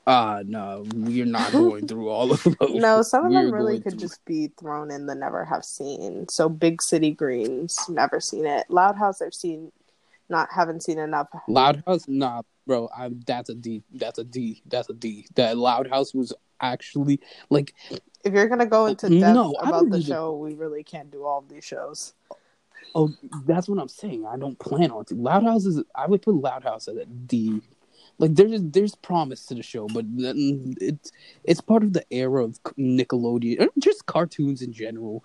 [0.10, 2.74] Uh no, we're not going through all of those.
[2.74, 5.64] No, some of them We're really could through- just be thrown in the never have
[5.64, 6.28] seen.
[6.30, 8.66] So Big City Greens, never seen it.
[8.70, 9.72] Loud House, I've seen,
[10.28, 11.28] not haven't seen enough.
[11.48, 12.06] Loud House.
[12.08, 13.84] Nah, bro, I'm that's a D.
[13.94, 14.64] That's a D.
[14.66, 15.28] That's a D.
[15.36, 17.20] That Loud House was actually
[17.52, 17.76] like
[18.24, 21.38] If you're gonna go into depth No, about the show, we really can't do all
[21.38, 22.14] of these shows.
[22.96, 23.14] Oh,
[23.46, 24.26] that's what I'm saying.
[24.26, 25.14] I don't plan on to.
[25.14, 25.84] Loud House is.
[25.94, 27.62] I would put Loud House at a D.
[28.20, 31.12] Like there's there's promise to the show, but it's
[31.46, 35.24] it's part of the era of Nickelodeon, just cartoons in general.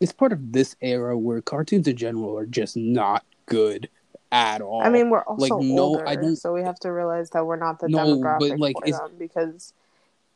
[0.00, 3.88] It's part of this era where cartoons in general are just not good
[4.32, 4.82] at all.
[4.82, 7.44] I mean, we're also like, no, older, I don't- so we have to realize that
[7.44, 9.16] we're not the No, demographic but, like, for them.
[9.18, 9.72] Because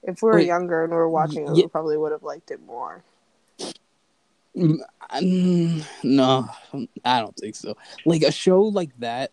[0.03, 1.63] if we were Wait, younger and we were watching it, yeah.
[1.63, 3.05] we probably would have liked it more.
[4.57, 4.81] Mm,
[5.13, 6.49] mm, no,
[7.05, 7.77] I don't think so.
[8.05, 9.31] Like a show like that,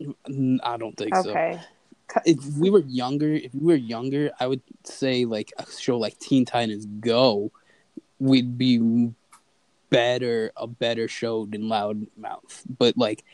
[0.00, 1.30] mm, I don't think so.
[1.30, 1.60] Okay,
[2.24, 6.18] if we were younger, if we were younger, I would say like a show like
[6.18, 7.50] Teen Titans Go
[8.18, 9.12] would be
[9.90, 12.62] better, a better show than Loudmouth.
[12.78, 13.24] But like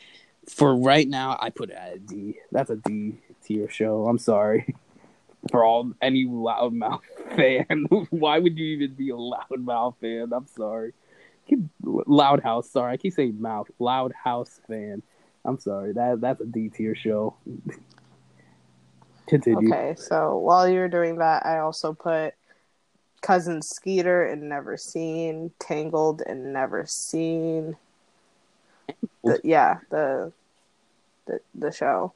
[0.49, 2.39] for right now, I put it at a D.
[2.51, 4.07] That's a D tier show.
[4.09, 4.75] I'm sorry
[5.51, 7.03] for all any Loudmouth
[7.37, 7.87] fan.
[8.11, 10.33] Why would you even be a Loudmouth fan?
[10.33, 10.93] I'm sorry.
[11.83, 12.71] Loud House.
[12.71, 13.69] Sorry, I keep saying mouth.
[13.79, 15.03] Loud House fan.
[15.45, 15.93] I'm sorry.
[15.93, 17.35] That that's a D tier show.
[19.33, 19.73] Continue.
[19.73, 22.35] Okay, so while you were doing that, I also put
[23.23, 27.75] Cousin Skeeter and Never Seen, Tangled and Never Seen.
[29.25, 30.33] The, yeah, the
[31.25, 32.13] the the show.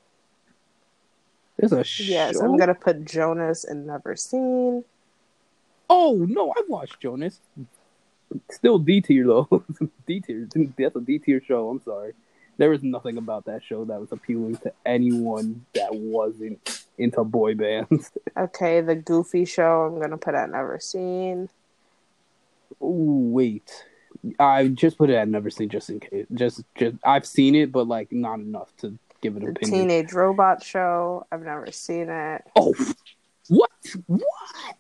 [1.57, 2.05] There's a show.
[2.05, 4.85] Yes, I'm gonna put Jonas and Never Seen.
[5.89, 7.41] Oh no, I watched Jonas.
[8.51, 9.65] Still D tier though.
[10.07, 10.47] D tier.
[10.77, 11.71] That's a D tier show.
[11.71, 12.13] I'm sorry.
[12.59, 17.55] There was nothing about that show that was appealing to anyone that wasn't into boy
[17.55, 18.11] bands.
[18.37, 19.91] Okay, the Goofy show.
[19.91, 21.49] I'm gonna put at Never Seen.
[22.83, 23.85] Ooh, wait.
[24.39, 26.27] I just put it at never seen just in case.
[26.35, 29.89] Just, just I've seen it, but like not enough to give an The opinion.
[29.89, 31.27] Teenage Robot show.
[31.33, 32.43] I've never seen it.
[32.57, 32.75] Oh,
[33.49, 33.71] what?
[34.07, 34.77] What?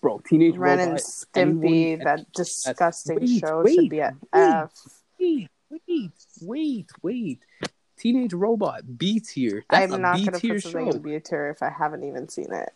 [0.00, 2.02] Bro, Teenage Ren and Stimpy.
[2.04, 4.42] that disgusting wait, show wait, should be at wait.
[4.42, 4.72] F.
[5.18, 6.10] Wait, wait,
[6.42, 7.38] wait, wait.
[8.04, 9.64] Teenage Robot B tier.
[9.70, 12.70] I'm not gonna tier put something in B tier if I haven't even seen it.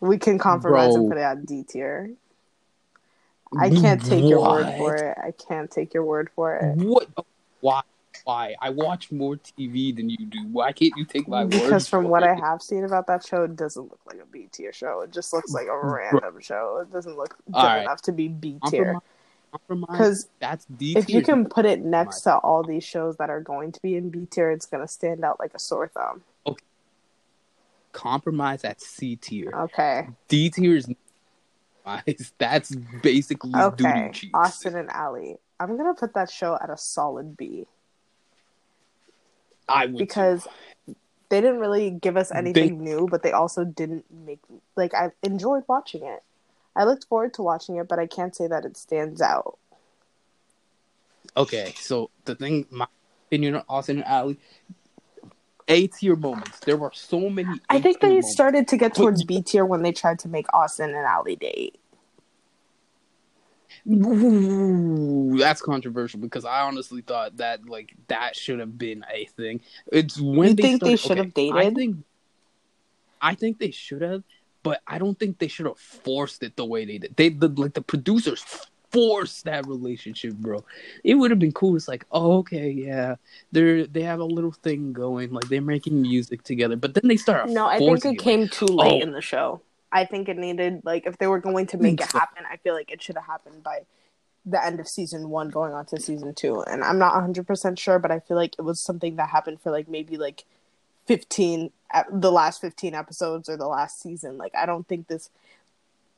[0.00, 2.10] We can compromise and put it at D tier.
[3.58, 5.16] I can't take your word for it.
[5.16, 6.76] I can't take your word for it.
[6.76, 7.08] What?
[7.60, 7.80] Why?
[8.24, 8.56] Why?
[8.60, 10.46] I watch more TV than you do.
[10.52, 11.50] Why can't you take my word?
[11.50, 14.50] Because from what I have seen about that show, it doesn't look like a B
[14.52, 15.00] tier show.
[15.00, 16.80] It just looks like a random show.
[16.82, 17.80] It doesn't look good right.
[17.80, 18.84] enough to be B tier.
[18.84, 19.02] Compromise.
[19.68, 23.40] Because That's D if you can put it next to all these shows that are
[23.40, 26.22] going to be in B tier, it's going to stand out like a sore thumb.
[26.46, 26.64] Okay.
[27.92, 29.50] Compromise at C tier.
[29.54, 30.08] Okay.
[30.28, 30.88] D tier is.
[32.38, 34.12] That's basically Okay.
[34.34, 35.34] Austin and Ally.
[35.58, 37.66] I'm going to put that show at a solid B
[39.68, 40.46] I would because
[41.28, 44.40] they didn't really give us anything new, but they also didn't make
[44.76, 46.22] like I enjoyed watching it.
[46.78, 49.58] I looked forward to watching it, but I can't say that it stands out.
[51.36, 52.86] Okay, so the thing, my
[53.26, 54.34] opinion on Austin and Ally,
[55.66, 56.60] A tier moments.
[56.60, 57.60] There were so many.
[57.68, 58.32] I think they moments.
[58.32, 61.78] started to get towards B tier when they tried to make Austin and Ally date.
[63.90, 69.60] Ooh, that's controversial because I honestly thought that like that should have been a thing.
[69.90, 71.56] It's when You they think they should have dated.
[71.56, 71.96] I think,
[73.20, 74.22] I think they should have,
[74.68, 77.16] but I don't think they should have forced it the way they did.
[77.16, 78.44] They the like the producers
[78.92, 80.62] forced that relationship, bro.
[81.02, 81.74] It would have been cool.
[81.74, 83.14] It's like, oh, okay, yeah,
[83.50, 87.16] they're they have a little thing going, like they're making music together, but then they
[87.16, 87.48] start.
[87.48, 89.06] No, I think it like, came too late oh.
[89.06, 89.62] in the show.
[89.90, 92.74] I think it needed like if they were going to make it happen, I feel
[92.74, 93.86] like it should have happened by
[94.44, 96.60] the end of season one, going on to season two.
[96.60, 99.62] And I'm not 100 percent sure, but I feel like it was something that happened
[99.62, 100.44] for like maybe like
[101.08, 101.72] 15,
[102.12, 104.38] the last 15 episodes or the last season.
[104.38, 105.30] Like I don't think this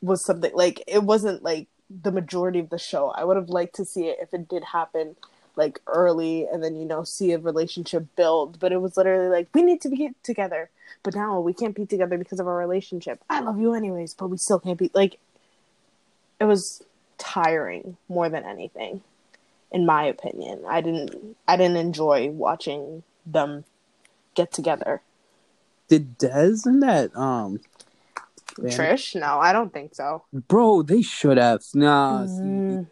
[0.02, 3.08] was something like it wasn't like the majority of the show.
[3.10, 5.16] I would have liked to see it if it did happen
[5.56, 9.48] like early and then you know see a relationship build but it was literally like
[9.52, 10.70] we need to be together
[11.02, 14.28] but now we can't be together because of our relationship i love you anyways but
[14.28, 15.18] we still can't be like
[16.38, 16.82] it was
[17.18, 19.02] tiring more than anything
[19.72, 23.64] in my opinion i didn't i didn't enjoy watching them
[24.34, 25.02] get together
[25.88, 27.60] Did Dez and that um,
[28.58, 30.82] man, trish no i don't think so bro?
[30.82, 31.62] They should have.
[31.74, 32.86] Nah, Mm.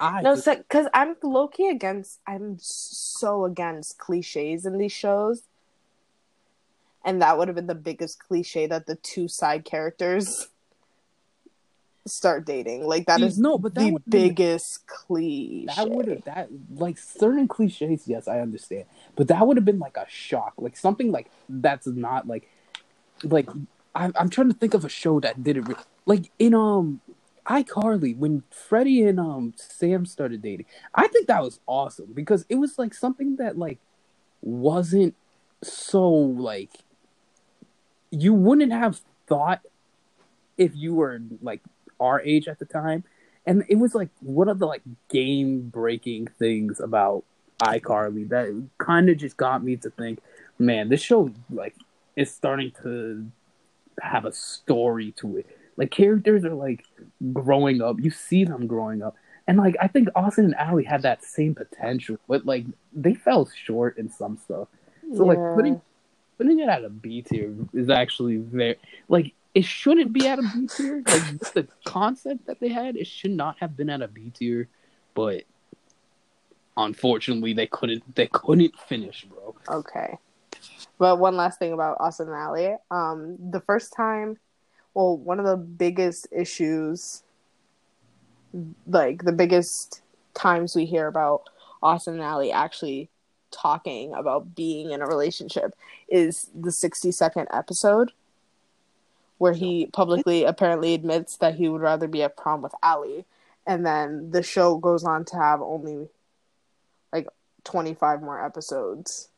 [0.00, 2.20] I No, because I'm low key against.
[2.26, 5.42] I'm so against cliches in these shows,
[7.04, 10.48] and that would have been the biggest cliche that the two side characters
[12.08, 12.86] start dating.
[12.86, 15.66] Like that See, is no, but that the biggest cliche.
[15.76, 18.06] that would have that like certain cliches.
[18.06, 18.84] Yes, I understand,
[19.16, 22.48] but that would have been like a shock, like something like that's not like
[23.22, 23.48] like
[23.94, 25.74] I'm I'm trying to think of a show that did it re-
[26.06, 27.00] like in um
[27.46, 30.66] iCarly when Freddie and um Sam started dating.
[30.94, 33.78] I think that was awesome because it was like something that like
[34.42, 35.14] wasn't
[35.62, 36.70] so like
[38.10, 39.60] you wouldn't have thought
[40.56, 41.62] if you were like
[42.00, 43.04] our age at the time
[43.48, 47.24] and it was like one of the like game breaking things about
[47.60, 50.20] iCarly that kind of just got me to think,
[50.58, 51.74] man, this show like
[52.14, 53.26] is starting to
[54.02, 55.46] have a story to it.
[55.78, 56.84] Like characters are like
[57.32, 57.96] growing up.
[58.00, 59.16] You see them growing up.
[59.46, 63.48] And like I think Austin and Ally had that same potential, but like they fell
[63.64, 64.68] short in some stuff.
[65.16, 65.80] So like putting
[66.36, 68.76] putting it at a B tier is actually very
[69.08, 71.02] like it shouldn't be at a B tier.
[71.04, 74.68] Like the concept that they had, it should not have been at a B tier.
[75.14, 75.42] But
[76.76, 78.14] unfortunately, they couldn't.
[78.14, 79.56] They couldn't finish, bro.
[79.68, 80.16] Okay.
[80.96, 82.76] But one last thing about Austin and Ally.
[82.92, 84.38] Um, the first time,
[84.94, 87.24] well, one of the biggest issues,
[88.86, 90.02] like the biggest
[90.34, 91.50] times we hear about
[91.82, 93.10] Austin and Ally actually
[93.50, 95.74] talking about being in a relationship
[96.08, 98.12] is the 60 second episode
[99.38, 103.22] where he publicly apparently admits that he would rather be at prom with Ally.
[103.66, 106.08] And then the show goes on to have only
[107.12, 107.26] like
[107.64, 109.28] 25 more episodes,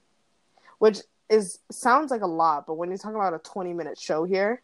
[0.79, 4.25] which is sounds like a lot, but when you're talking about a 20 minute show
[4.25, 4.63] here,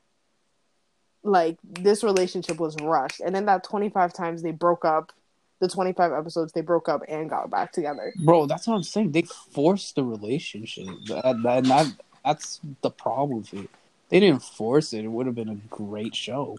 [1.23, 3.21] like this relationship was rushed.
[3.21, 5.13] And then that 25 times they broke up,
[5.61, 8.13] the 25 episodes they broke up and got back together.
[8.25, 9.13] Bro, that's what I'm saying.
[9.13, 10.87] They forced the relationship.
[11.09, 11.93] That, that, that
[12.25, 13.71] that's the problem with it.
[14.09, 15.05] They didn't force it.
[15.05, 16.59] It would have been a great show.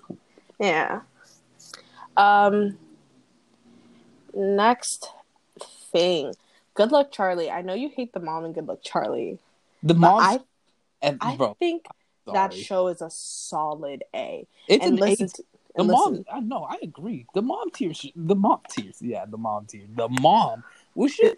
[0.59, 1.01] Yeah.
[2.15, 2.77] Um
[4.33, 5.11] next
[5.91, 6.33] thing.
[6.73, 7.49] Good luck Charlie.
[7.49, 9.39] I know you hate the mom and good luck Charlie.
[9.83, 10.39] The mom I
[11.01, 11.85] and I bro, think
[12.33, 14.45] that show is a solid A.
[14.67, 15.33] it's and an listen eight.
[15.35, 15.43] to,
[15.77, 17.25] The mom, listen- I know, I agree.
[17.33, 19.87] The mom tears, the mom tears, yeah, the mom tears.
[19.95, 20.63] The mom
[20.95, 21.35] was just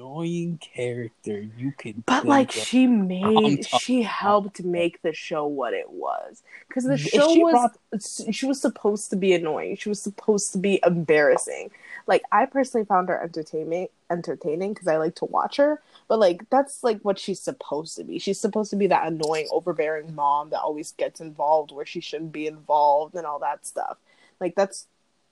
[0.00, 2.02] annoying character you can.
[2.06, 2.62] But like of.
[2.62, 6.42] she made, she helped make the show what it was.
[6.68, 9.76] Because the show she was, brought- she was supposed to be annoying.
[9.76, 11.70] She was supposed to be embarrassing.
[12.06, 15.82] Like I personally found her entertaining, entertaining because I like to watch her.
[16.08, 18.18] But like that's like what she's supposed to be.
[18.18, 22.32] She's supposed to be that annoying, overbearing mom that always gets involved where she shouldn't
[22.32, 23.98] be involved and all that stuff.
[24.40, 24.86] Like that's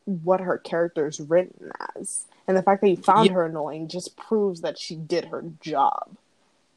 [0.08, 2.24] what her character is written as.
[2.46, 3.32] And the fact that you found Yeah.
[3.34, 6.08] her annoying just proves that she did her job.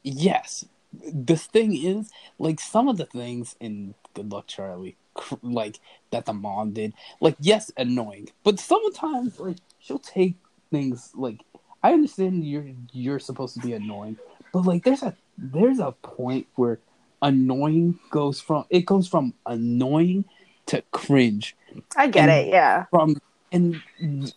[0.02, 5.78] yes, the thing is, like some of the things in Good Luck Charlie, cr- like
[6.10, 10.34] that the mom did, like yes, annoying, but sometimes like she'll take
[10.70, 11.40] things like
[11.82, 14.18] I understand you're you're supposed to be annoying,
[14.52, 16.78] but like there's a there's a point where
[17.22, 20.24] annoying goes from it goes from annoying
[20.66, 21.56] to cringe
[21.96, 22.84] I get And- it, yeah.
[22.90, 23.16] from
[23.50, 23.82] and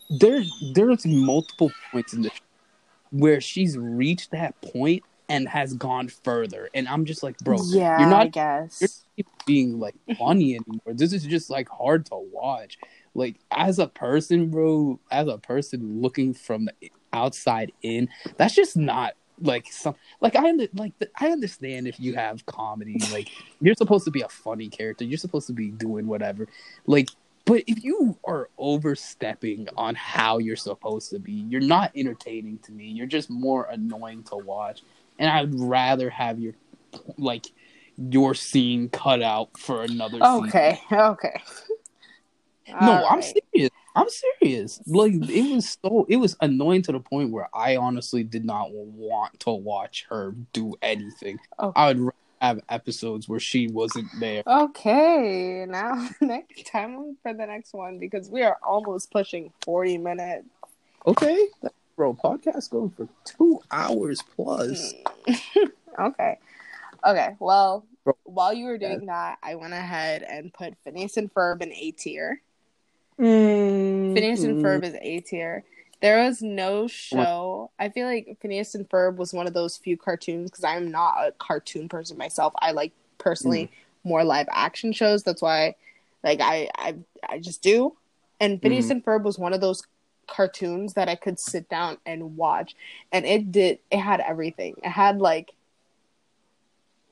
[0.10, 2.36] there there's multiple points in the show
[3.12, 8.00] where she's reached that point and has gone further and i'm just like bro yeah,
[8.00, 9.06] you're not, I guess.
[9.16, 12.78] you're not being like funny anymore this is just like hard to watch
[13.14, 18.76] like as a person bro as a person looking from the outside in that's just
[18.76, 23.30] not like some like i like i understand if you have comedy like
[23.62, 26.48] you're supposed to be a funny character you're supposed to be doing whatever
[26.88, 27.10] like
[27.46, 32.72] but if you are overstepping on how you're supposed to be you're not entertaining to
[32.72, 34.84] me you're just more annoying to watch
[35.20, 36.54] and i'd rather have your
[37.18, 37.46] like
[37.98, 40.48] your scene cut out for another scene.
[40.48, 41.42] Okay, okay.
[42.82, 43.72] No, All I'm serious.
[43.96, 44.82] I'm serious.
[44.86, 48.72] Like it was so it was annoying to the point where I honestly did not
[48.72, 51.40] want to watch her do anything.
[51.60, 51.72] Oh.
[51.76, 54.44] I would have episodes where she wasn't there.
[54.46, 60.48] Okay, now next time for the next one because we are almost pushing 40 minutes.
[61.08, 61.48] Okay,
[61.96, 64.94] bro, podcast going for two hours plus.
[66.00, 66.38] Okay.
[67.06, 68.18] Okay, well, Bro.
[68.24, 71.92] while you were doing that, I went ahead and put Phineas and Ferb in A
[71.92, 72.42] tier.
[73.20, 75.64] Mm, Phineas and Ferb is A tier.
[76.02, 77.72] There was no show.
[77.80, 81.16] I feel like Phineas and Ferb was one of those few cartoons because I'm not
[81.28, 82.54] a cartoon person myself.
[82.60, 83.72] I like personally
[84.04, 85.24] more live action shows.
[85.24, 85.76] That's why,
[86.24, 86.96] like, I I
[87.28, 87.96] I just do.
[88.40, 88.92] And Phineas Mhm.
[88.92, 89.84] and Ferb was one of those
[90.28, 92.76] cartoons that I could sit down and watch,
[93.12, 93.80] and it did.
[93.90, 94.76] It had everything.
[94.84, 95.54] It had like.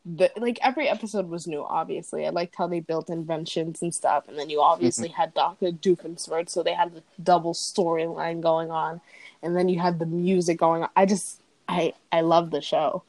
[0.06, 2.26] The, like every episode was new obviously.
[2.26, 5.22] I liked how they built inventions and stuff and then you obviously mm-hmm.
[5.22, 9.00] had dr doofenshmirtz so they had the double storyline going on
[9.44, 10.90] and then you had the music going on.
[10.96, 13.04] I just i i love the show.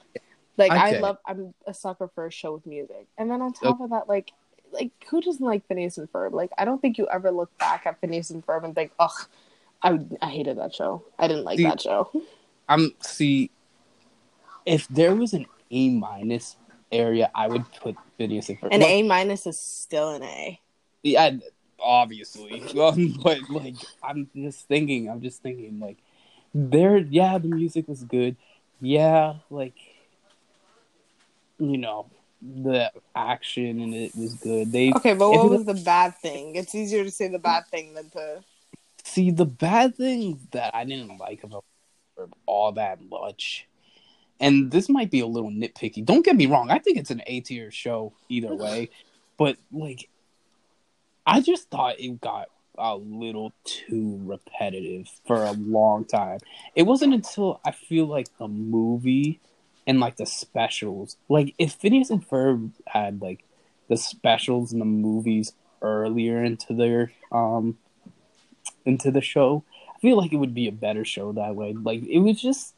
[0.57, 3.07] Like i love i'm a sucker for a show with music.
[3.17, 3.71] And then on oh.
[3.71, 4.33] top of that like
[4.73, 6.33] like who doesn't like phineas and ferb?
[6.33, 9.27] Like i don't think you ever look back at phineas and ferb and think ugh
[9.83, 11.03] i i hated that show.
[11.19, 12.11] I didn't like See, that show.
[12.69, 13.51] I'm see
[14.67, 16.57] if there was an A minus
[16.95, 18.69] area, I would put Phineas and Ferb.
[18.73, 20.61] an a minus is still an a
[21.03, 21.31] Yeah,
[21.81, 22.63] obviously.
[23.23, 25.09] But like, I'm just thinking.
[25.09, 25.81] I'm just thinking.
[25.81, 25.99] Like,
[26.55, 26.99] there.
[26.99, 28.37] Yeah, the music was good.
[28.81, 29.77] Yeah, like,
[31.59, 32.11] you know,
[32.43, 34.73] the action and it was good.
[34.73, 37.95] They okay but what was the bad thing it's easier to say the bad thing
[37.95, 38.45] than to
[39.05, 41.65] see the bad thing that I didn't like about
[42.47, 43.67] all that much.
[44.45, 46.05] And this might be a little nitpicky.
[46.05, 46.71] Don't get me wrong.
[46.71, 48.91] I think it's an A tier show either way.
[49.39, 50.11] But like
[51.27, 56.41] I just thought it got a little too repetitive for a long time.
[56.75, 59.41] It wasn't until I feel like the movie
[59.87, 63.45] and like the specials, like if Phineas and Ferb had like
[63.89, 67.79] the specials and the movies earlier into their um
[68.85, 69.65] into the show,
[69.97, 71.73] I feel like it would be a better show that way.
[71.73, 72.74] Like it was just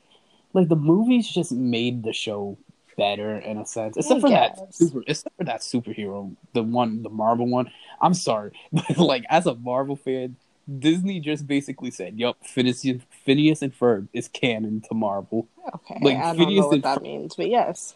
[0.57, 2.57] like the movies just made the show
[2.97, 7.03] better in a sense, except I for that super, except for that superhero, the one,
[7.03, 7.71] the Marvel one.
[8.01, 10.37] I'm sorry, but like as a Marvel fan,
[10.79, 12.85] Disney just basically said, "Yup, Phineas,
[13.25, 16.99] Phineas and Ferb is canon to Marvel." Okay, Like, I don't Phineas know what that
[16.99, 17.95] Ferb- means, but yes.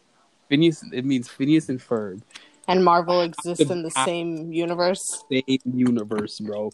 [0.48, 2.20] Phineas, it means Phineas and Ferb,
[2.68, 5.24] And Marvel exists in the same universe.
[5.30, 6.72] same universe, bro.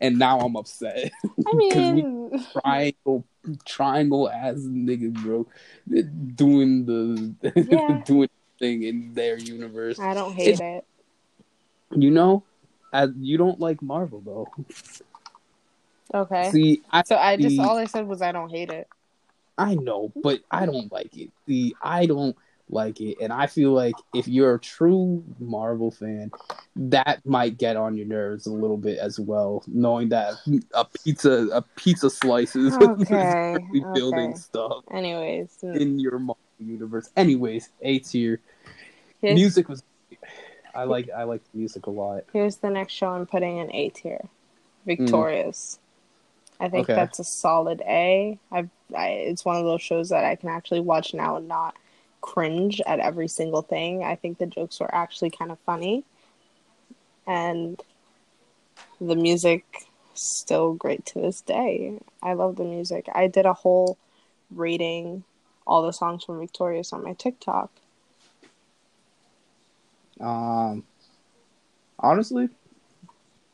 [0.00, 1.10] And now I'm upset.
[1.46, 2.30] I mean,
[2.62, 3.24] triangle
[3.64, 5.46] triangle ass nigga, bro,
[6.34, 7.34] doing the
[7.68, 8.02] Yeah.
[8.04, 8.28] doing
[8.58, 9.98] thing in their universe.
[9.98, 10.84] I don't hate it.
[11.96, 12.44] You know,
[12.92, 14.48] as you don't like Marvel though.
[16.14, 16.50] Okay.
[16.50, 18.88] See, I So I just see- all I said was I don't hate it.
[19.56, 21.30] I know, but I don't like it.
[21.48, 22.36] See, I don't
[22.70, 26.30] like it, and I feel like if you're a true Marvel fan,
[26.76, 30.34] that might get on your nerves a little bit as well, knowing that
[30.74, 34.38] a pizza a pizza slices Okay, is building okay.
[34.38, 35.74] stuff Anyways, hmm.
[35.74, 37.10] in your Marvel universe.
[37.16, 38.40] Anyways, A tier.
[39.22, 39.82] Music was.
[40.74, 42.24] I like I like the music a lot.
[42.32, 44.20] here's the next show I'm putting in A tier.
[44.20, 44.28] Hmm.
[44.96, 45.78] Victorious.
[46.60, 46.94] I think Okay.
[46.94, 48.38] that's a solid A.
[48.50, 51.76] I've, I it's one of those shows that I can actually watch now and not
[52.20, 54.04] cringe at every single thing.
[54.04, 56.04] I think the jokes were actually kind of funny.
[57.26, 57.80] And
[59.00, 62.00] the music still great to this day.
[62.22, 63.06] I love the music.
[63.14, 63.98] I did a whole
[64.50, 65.24] rating
[65.66, 67.70] all the songs from Victorious on my TikTok.
[70.20, 70.84] Um,
[71.98, 72.48] honestly,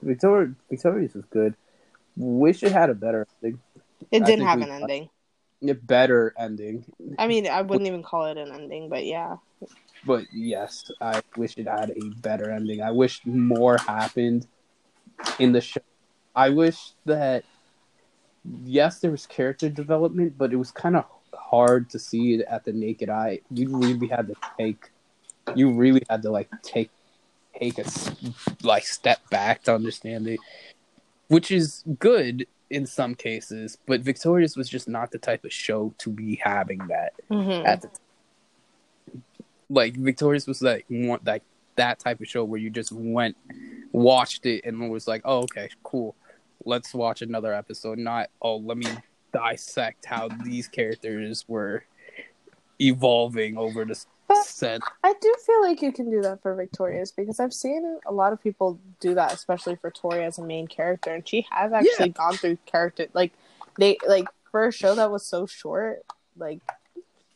[0.01, 1.55] Victoria Victorious was good.
[2.17, 3.61] Wish it had a better ending.
[4.11, 5.11] It didn't have an ending.
[5.67, 6.85] A better ending.
[7.19, 9.37] I mean, I wouldn't even call it an ending, but yeah.
[10.07, 12.83] But yes, I wish it had a better ending.
[12.83, 14.47] I wish more happened
[15.39, 15.81] in the show.
[16.37, 17.45] I wish that
[18.65, 22.65] yes, there was character development, but it was kind of hard to see it at
[22.65, 23.41] the naked eye.
[23.51, 24.91] You really had to take,
[25.55, 26.91] you really had to like take
[27.59, 27.85] take a
[28.63, 30.41] like step back to understand it,
[31.29, 33.79] which is good in some cases.
[33.87, 37.67] But Victorious was just not the type of show to be having that Mm-hmm.
[37.67, 37.89] at the
[39.71, 41.43] like Victorious was like one like
[41.77, 43.37] that type of show where you just went
[43.93, 46.15] watched it and was like, oh okay, cool.
[46.65, 47.99] Let's watch another episode.
[47.99, 48.87] Not oh let me
[49.33, 51.85] dissect how these characters were
[52.81, 54.81] evolving over the But- set.
[55.03, 58.33] I do feel like you can do that for Victorious because I've seen a lot
[58.33, 62.11] of people do that, especially for Tori as a main character, and she has actually
[62.11, 63.33] gone through character like
[63.79, 66.05] they like for a show that was so short,
[66.39, 66.61] like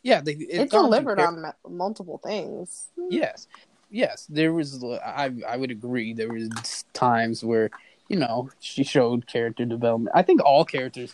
[0.03, 2.87] Yeah, they it, it, delivered on mu- multiple things.
[3.09, 3.47] Yes,
[3.91, 4.25] yes.
[4.29, 4.83] There was.
[4.83, 6.13] I I would agree.
[6.13, 7.69] There was times where
[8.07, 10.15] you know she showed character development.
[10.15, 11.13] I think all characters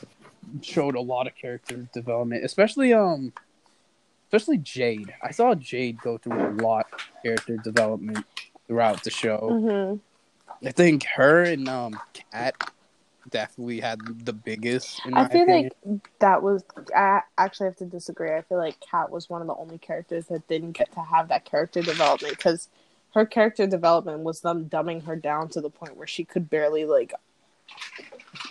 [0.62, 3.34] showed a lot of character development, especially um,
[4.28, 5.14] especially Jade.
[5.24, 8.26] I saw Jade go through a lot of character development
[8.68, 9.60] throughout the show.
[9.62, 9.96] hmm
[10.66, 12.00] I think her and um
[12.32, 12.56] Cat
[13.30, 15.02] definitely had the biggest.
[15.14, 15.72] I feel opinion.
[15.84, 16.64] like that was.
[16.96, 18.34] I actually have to disagree.
[18.34, 21.28] I feel like Cat was one of the only characters that didn't get to have
[21.30, 22.70] that character development because
[23.14, 26.86] her character development was them dumbing her down to the point where she could barely
[26.86, 27.14] like.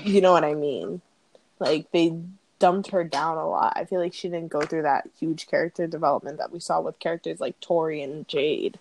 [0.03, 1.01] You know what I mean?
[1.59, 2.16] Like they
[2.65, 3.75] dumbed her down a lot.
[3.77, 6.99] I feel like she didn't go through that huge character development that we saw with
[6.99, 8.79] characters like Tori and Jade.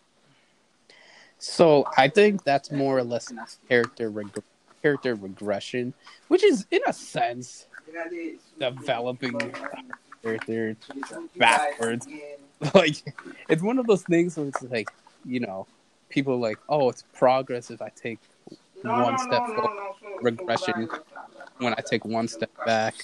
[1.37, 3.33] So I think that's more or less
[3.67, 4.41] character reg-
[4.81, 5.93] character regression,
[6.29, 7.65] which is in a sense
[8.57, 9.37] developing
[10.23, 10.77] character
[11.35, 12.07] backwards.
[12.73, 13.03] like
[13.49, 14.89] it's one of those things where it's like
[15.25, 15.67] you know
[16.07, 18.19] people are like oh it's progress if I take
[18.81, 19.71] one step forward,
[20.21, 20.87] regression
[21.57, 22.95] when I take one step back,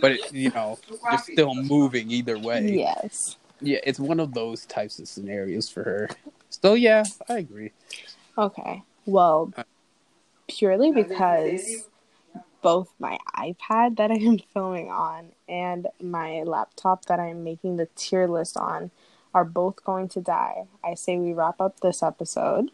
[0.00, 0.78] but it, you know
[1.10, 2.76] you're still moving either way.
[2.78, 3.36] Yes.
[3.60, 6.08] Yeah, it's one of those types of scenarios for her.
[6.48, 7.72] So yeah, I agree.
[8.38, 8.82] Okay.
[9.06, 9.52] Well,
[10.48, 11.88] purely because
[12.62, 17.88] both my iPad that I am filming on and my laptop that I'm making the
[17.96, 18.90] tier list on
[19.34, 20.64] are both going to die.
[20.84, 22.70] I say we wrap up this episode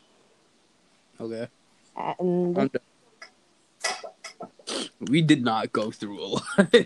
[1.20, 1.48] Okay.
[1.96, 2.70] and.
[5.00, 6.42] We did not go through a lot.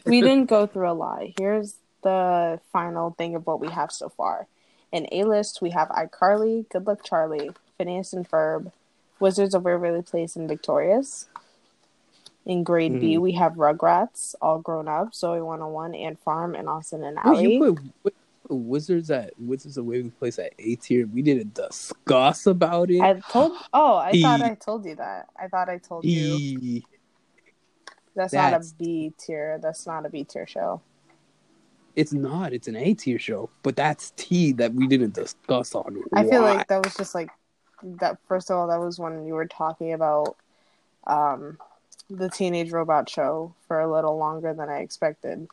[0.07, 1.23] we didn't go through a lot.
[1.39, 4.47] Here's the final thing of what we have so far.
[4.93, 8.73] In A list, we have iCarly, Good Luck Charlie, Phineas and Ferb,
[9.21, 11.29] Wizards of Waverly Place, and Victorious.
[12.47, 13.21] In grade B, Mhm.
[13.21, 17.79] we have Rugrats, All Grown Up, Zoey 101, and Farm, and Austin and Wait, put,
[18.03, 18.15] put
[18.49, 21.07] Wizards at Wizards of Waverly Place at A tier.
[21.07, 23.01] We didn't discuss about it.
[23.01, 23.53] I told.
[23.73, 25.29] Oh, I thought I told you that.
[25.39, 26.11] I thought I told you.
[26.37, 26.83] E.
[28.15, 29.59] That's, That's- not a B tier.
[29.63, 30.81] That's not a B tier show.
[31.97, 32.53] It's not.
[32.53, 36.03] It's an A tier show, but that's T that we didn't discuss on.
[36.13, 37.31] I feel like that was just like
[37.83, 38.19] that.
[38.29, 40.37] First of all, that was when you were talking about
[41.07, 41.59] um,
[42.09, 45.49] the Teenage Robot show for a little longer than I expected.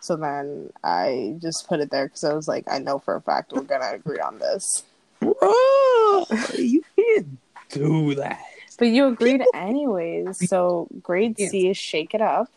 [0.00, 3.20] So then I just put it there because I was like, I know for a
[3.20, 4.82] fact we're gonna agree on this.
[5.20, 6.24] bro,
[6.56, 7.38] you can't
[7.68, 8.42] do that.
[8.78, 10.48] But you agreed anyways.
[10.48, 12.48] So grade C is Shake It Up.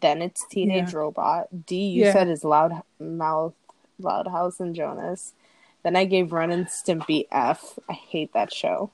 [0.00, 1.66] Then it's Teenage Robot.
[1.66, 2.12] D you Yeah.
[2.12, 3.54] said is Loud Mouth,
[4.00, 5.32] Loud House and Jonas.
[5.82, 7.78] Then I gave Ren and Stimpy F.
[7.88, 8.90] I hate that show.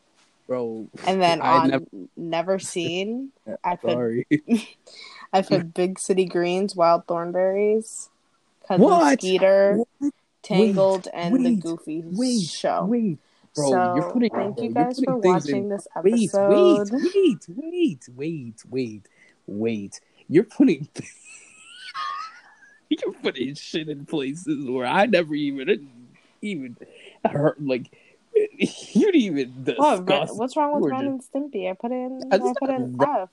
[0.46, 0.86] bro.
[1.06, 1.86] And then I on never-
[2.16, 3.32] Never, Seen,
[3.62, 4.26] I put Sorry.
[5.32, 8.08] I put Big City Greens, Wild Thornberrys,
[8.66, 9.18] Cousin What?
[9.20, 10.14] Skeeter, What?
[10.42, 12.86] Tangled, and the Goofy Wait, show.
[12.86, 13.18] wait,
[13.58, 13.70] bro.
[13.70, 14.30] so you're putting.
[14.30, 16.90] thank bro, you you're guys putting for watching in- this episode.
[16.92, 19.08] wait, wait, wait, wait, wait,
[19.46, 20.00] wait.
[20.28, 20.88] You're putting.
[22.88, 25.88] you're putting shit in places where I never even
[26.42, 26.76] even
[27.24, 27.56] heard.
[27.60, 27.90] Like
[28.58, 30.28] you didn't even What, discuss.
[30.30, 31.70] Ren- what's wrong with and Stimpy?
[31.70, 33.28] I put in I put in F.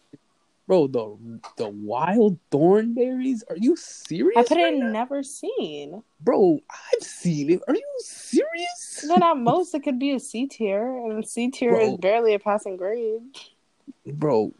[0.67, 3.43] Bro, the the wild thornberrys.
[3.49, 4.37] Are you serious?
[4.37, 4.91] I put right in now?
[4.91, 6.01] never seen.
[6.21, 7.61] Bro, I've seen it.
[7.67, 9.05] Are you serious?
[9.07, 12.39] Then at most it could be a C tier, and C tier is barely a
[12.39, 13.21] passing grade.
[14.07, 14.53] bro,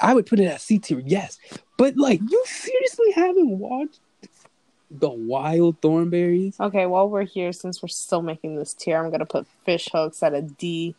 [0.00, 1.38] I would put it at C tier, yes.
[1.76, 4.00] But like, you seriously haven't watched
[4.90, 6.58] the Wild Thornberrys?
[6.58, 10.22] Okay, while we're here, since we're still making this tier, I'm gonna put fish hooks
[10.22, 10.96] at a D.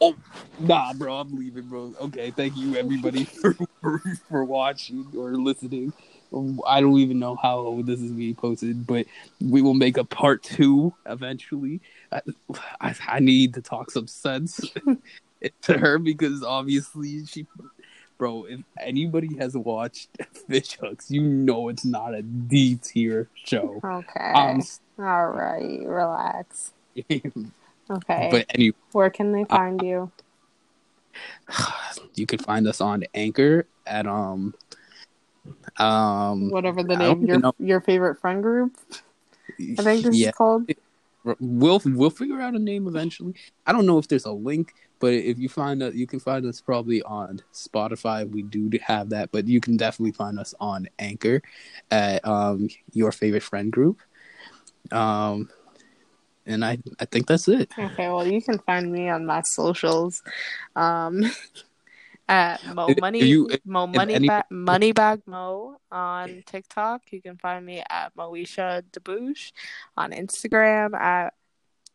[0.00, 0.16] Oh,
[0.58, 1.94] nah, bro, I'm leaving, bro.
[2.00, 5.92] Okay, thank you everybody for for, for watching or listening.
[6.66, 9.06] I don't even know how this is being posted, but
[9.40, 11.80] we will make a part two eventually.
[12.10, 12.22] I,
[12.80, 14.60] I, I need to talk some sense
[15.62, 17.46] to her because obviously she,
[18.18, 18.44] bro.
[18.44, 20.08] If anybody has watched
[20.48, 23.80] Fish Hooks, you know it's not a D tier show.
[23.84, 24.32] Okay.
[24.34, 24.62] Um,
[24.98, 26.72] All right, relax.
[27.90, 28.28] Okay.
[28.30, 30.10] but anyway, Where can they find you?
[32.14, 34.54] you can find us on Anchor at um
[35.78, 37.54] um Whatever the name your know.
[37.58, 38.76] your favorite friend group.
[39.60, 40.28] I think this yeah.
[40.28, 40.70] is called.
[41.40, 43.34] we'll we'll figure out a name eventually.
[43.66, 46.46] I don't know if there's a link, but if you find us, you can find
[46.46, 48.28] us probably on Spotify.
[48.28, 51.42] We do have that, but you can definitely find us on Anchor
[51.90, 54.00] at um your favorite friend group.
[54.90, 55.48] Um,
[56.46, 57.72] and I I think that's it.
[57.78, 60.22] Okay, well you can find me on my socials.
[60.76, 61.24] Um
[62.28, 67.02] at Mo Money you- Mo Money any- ba- Moneybag Mo on TikTok.
[67.12, 69.52] You can find me at Moesha Debouche
[69.96, 71.34] on Instagram at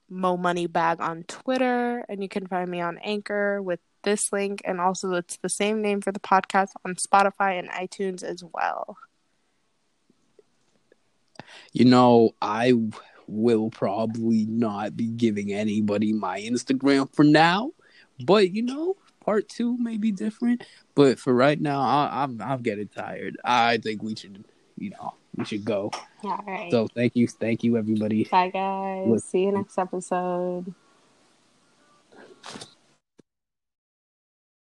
[0.09, 4.79] Mo Moneybag on Twitter, and you can find me on Anchor with this link, and
[4.79, 8.97] also it's the same name for the podcast on Spotify and iTunes as well.
[11.73, 12.73] You know, I
[13.29, 17.71] will probably not be giving anybody my Instagram for now,
[18.25, 20.63] but you know, part two may be different.
[20.95, 23.37] But for right now, I, I'm I'm getting tired.
[23.43, 24.43] I think we should,
[24.77, 25.91] you know, we should go.
[26.23, 26.71] All right.
[26.71, 28.25] So thank you, thank you, everybody.
[28.25, 29.07] Bye, guys.
[29.07, 30.73] Look- See you next episode.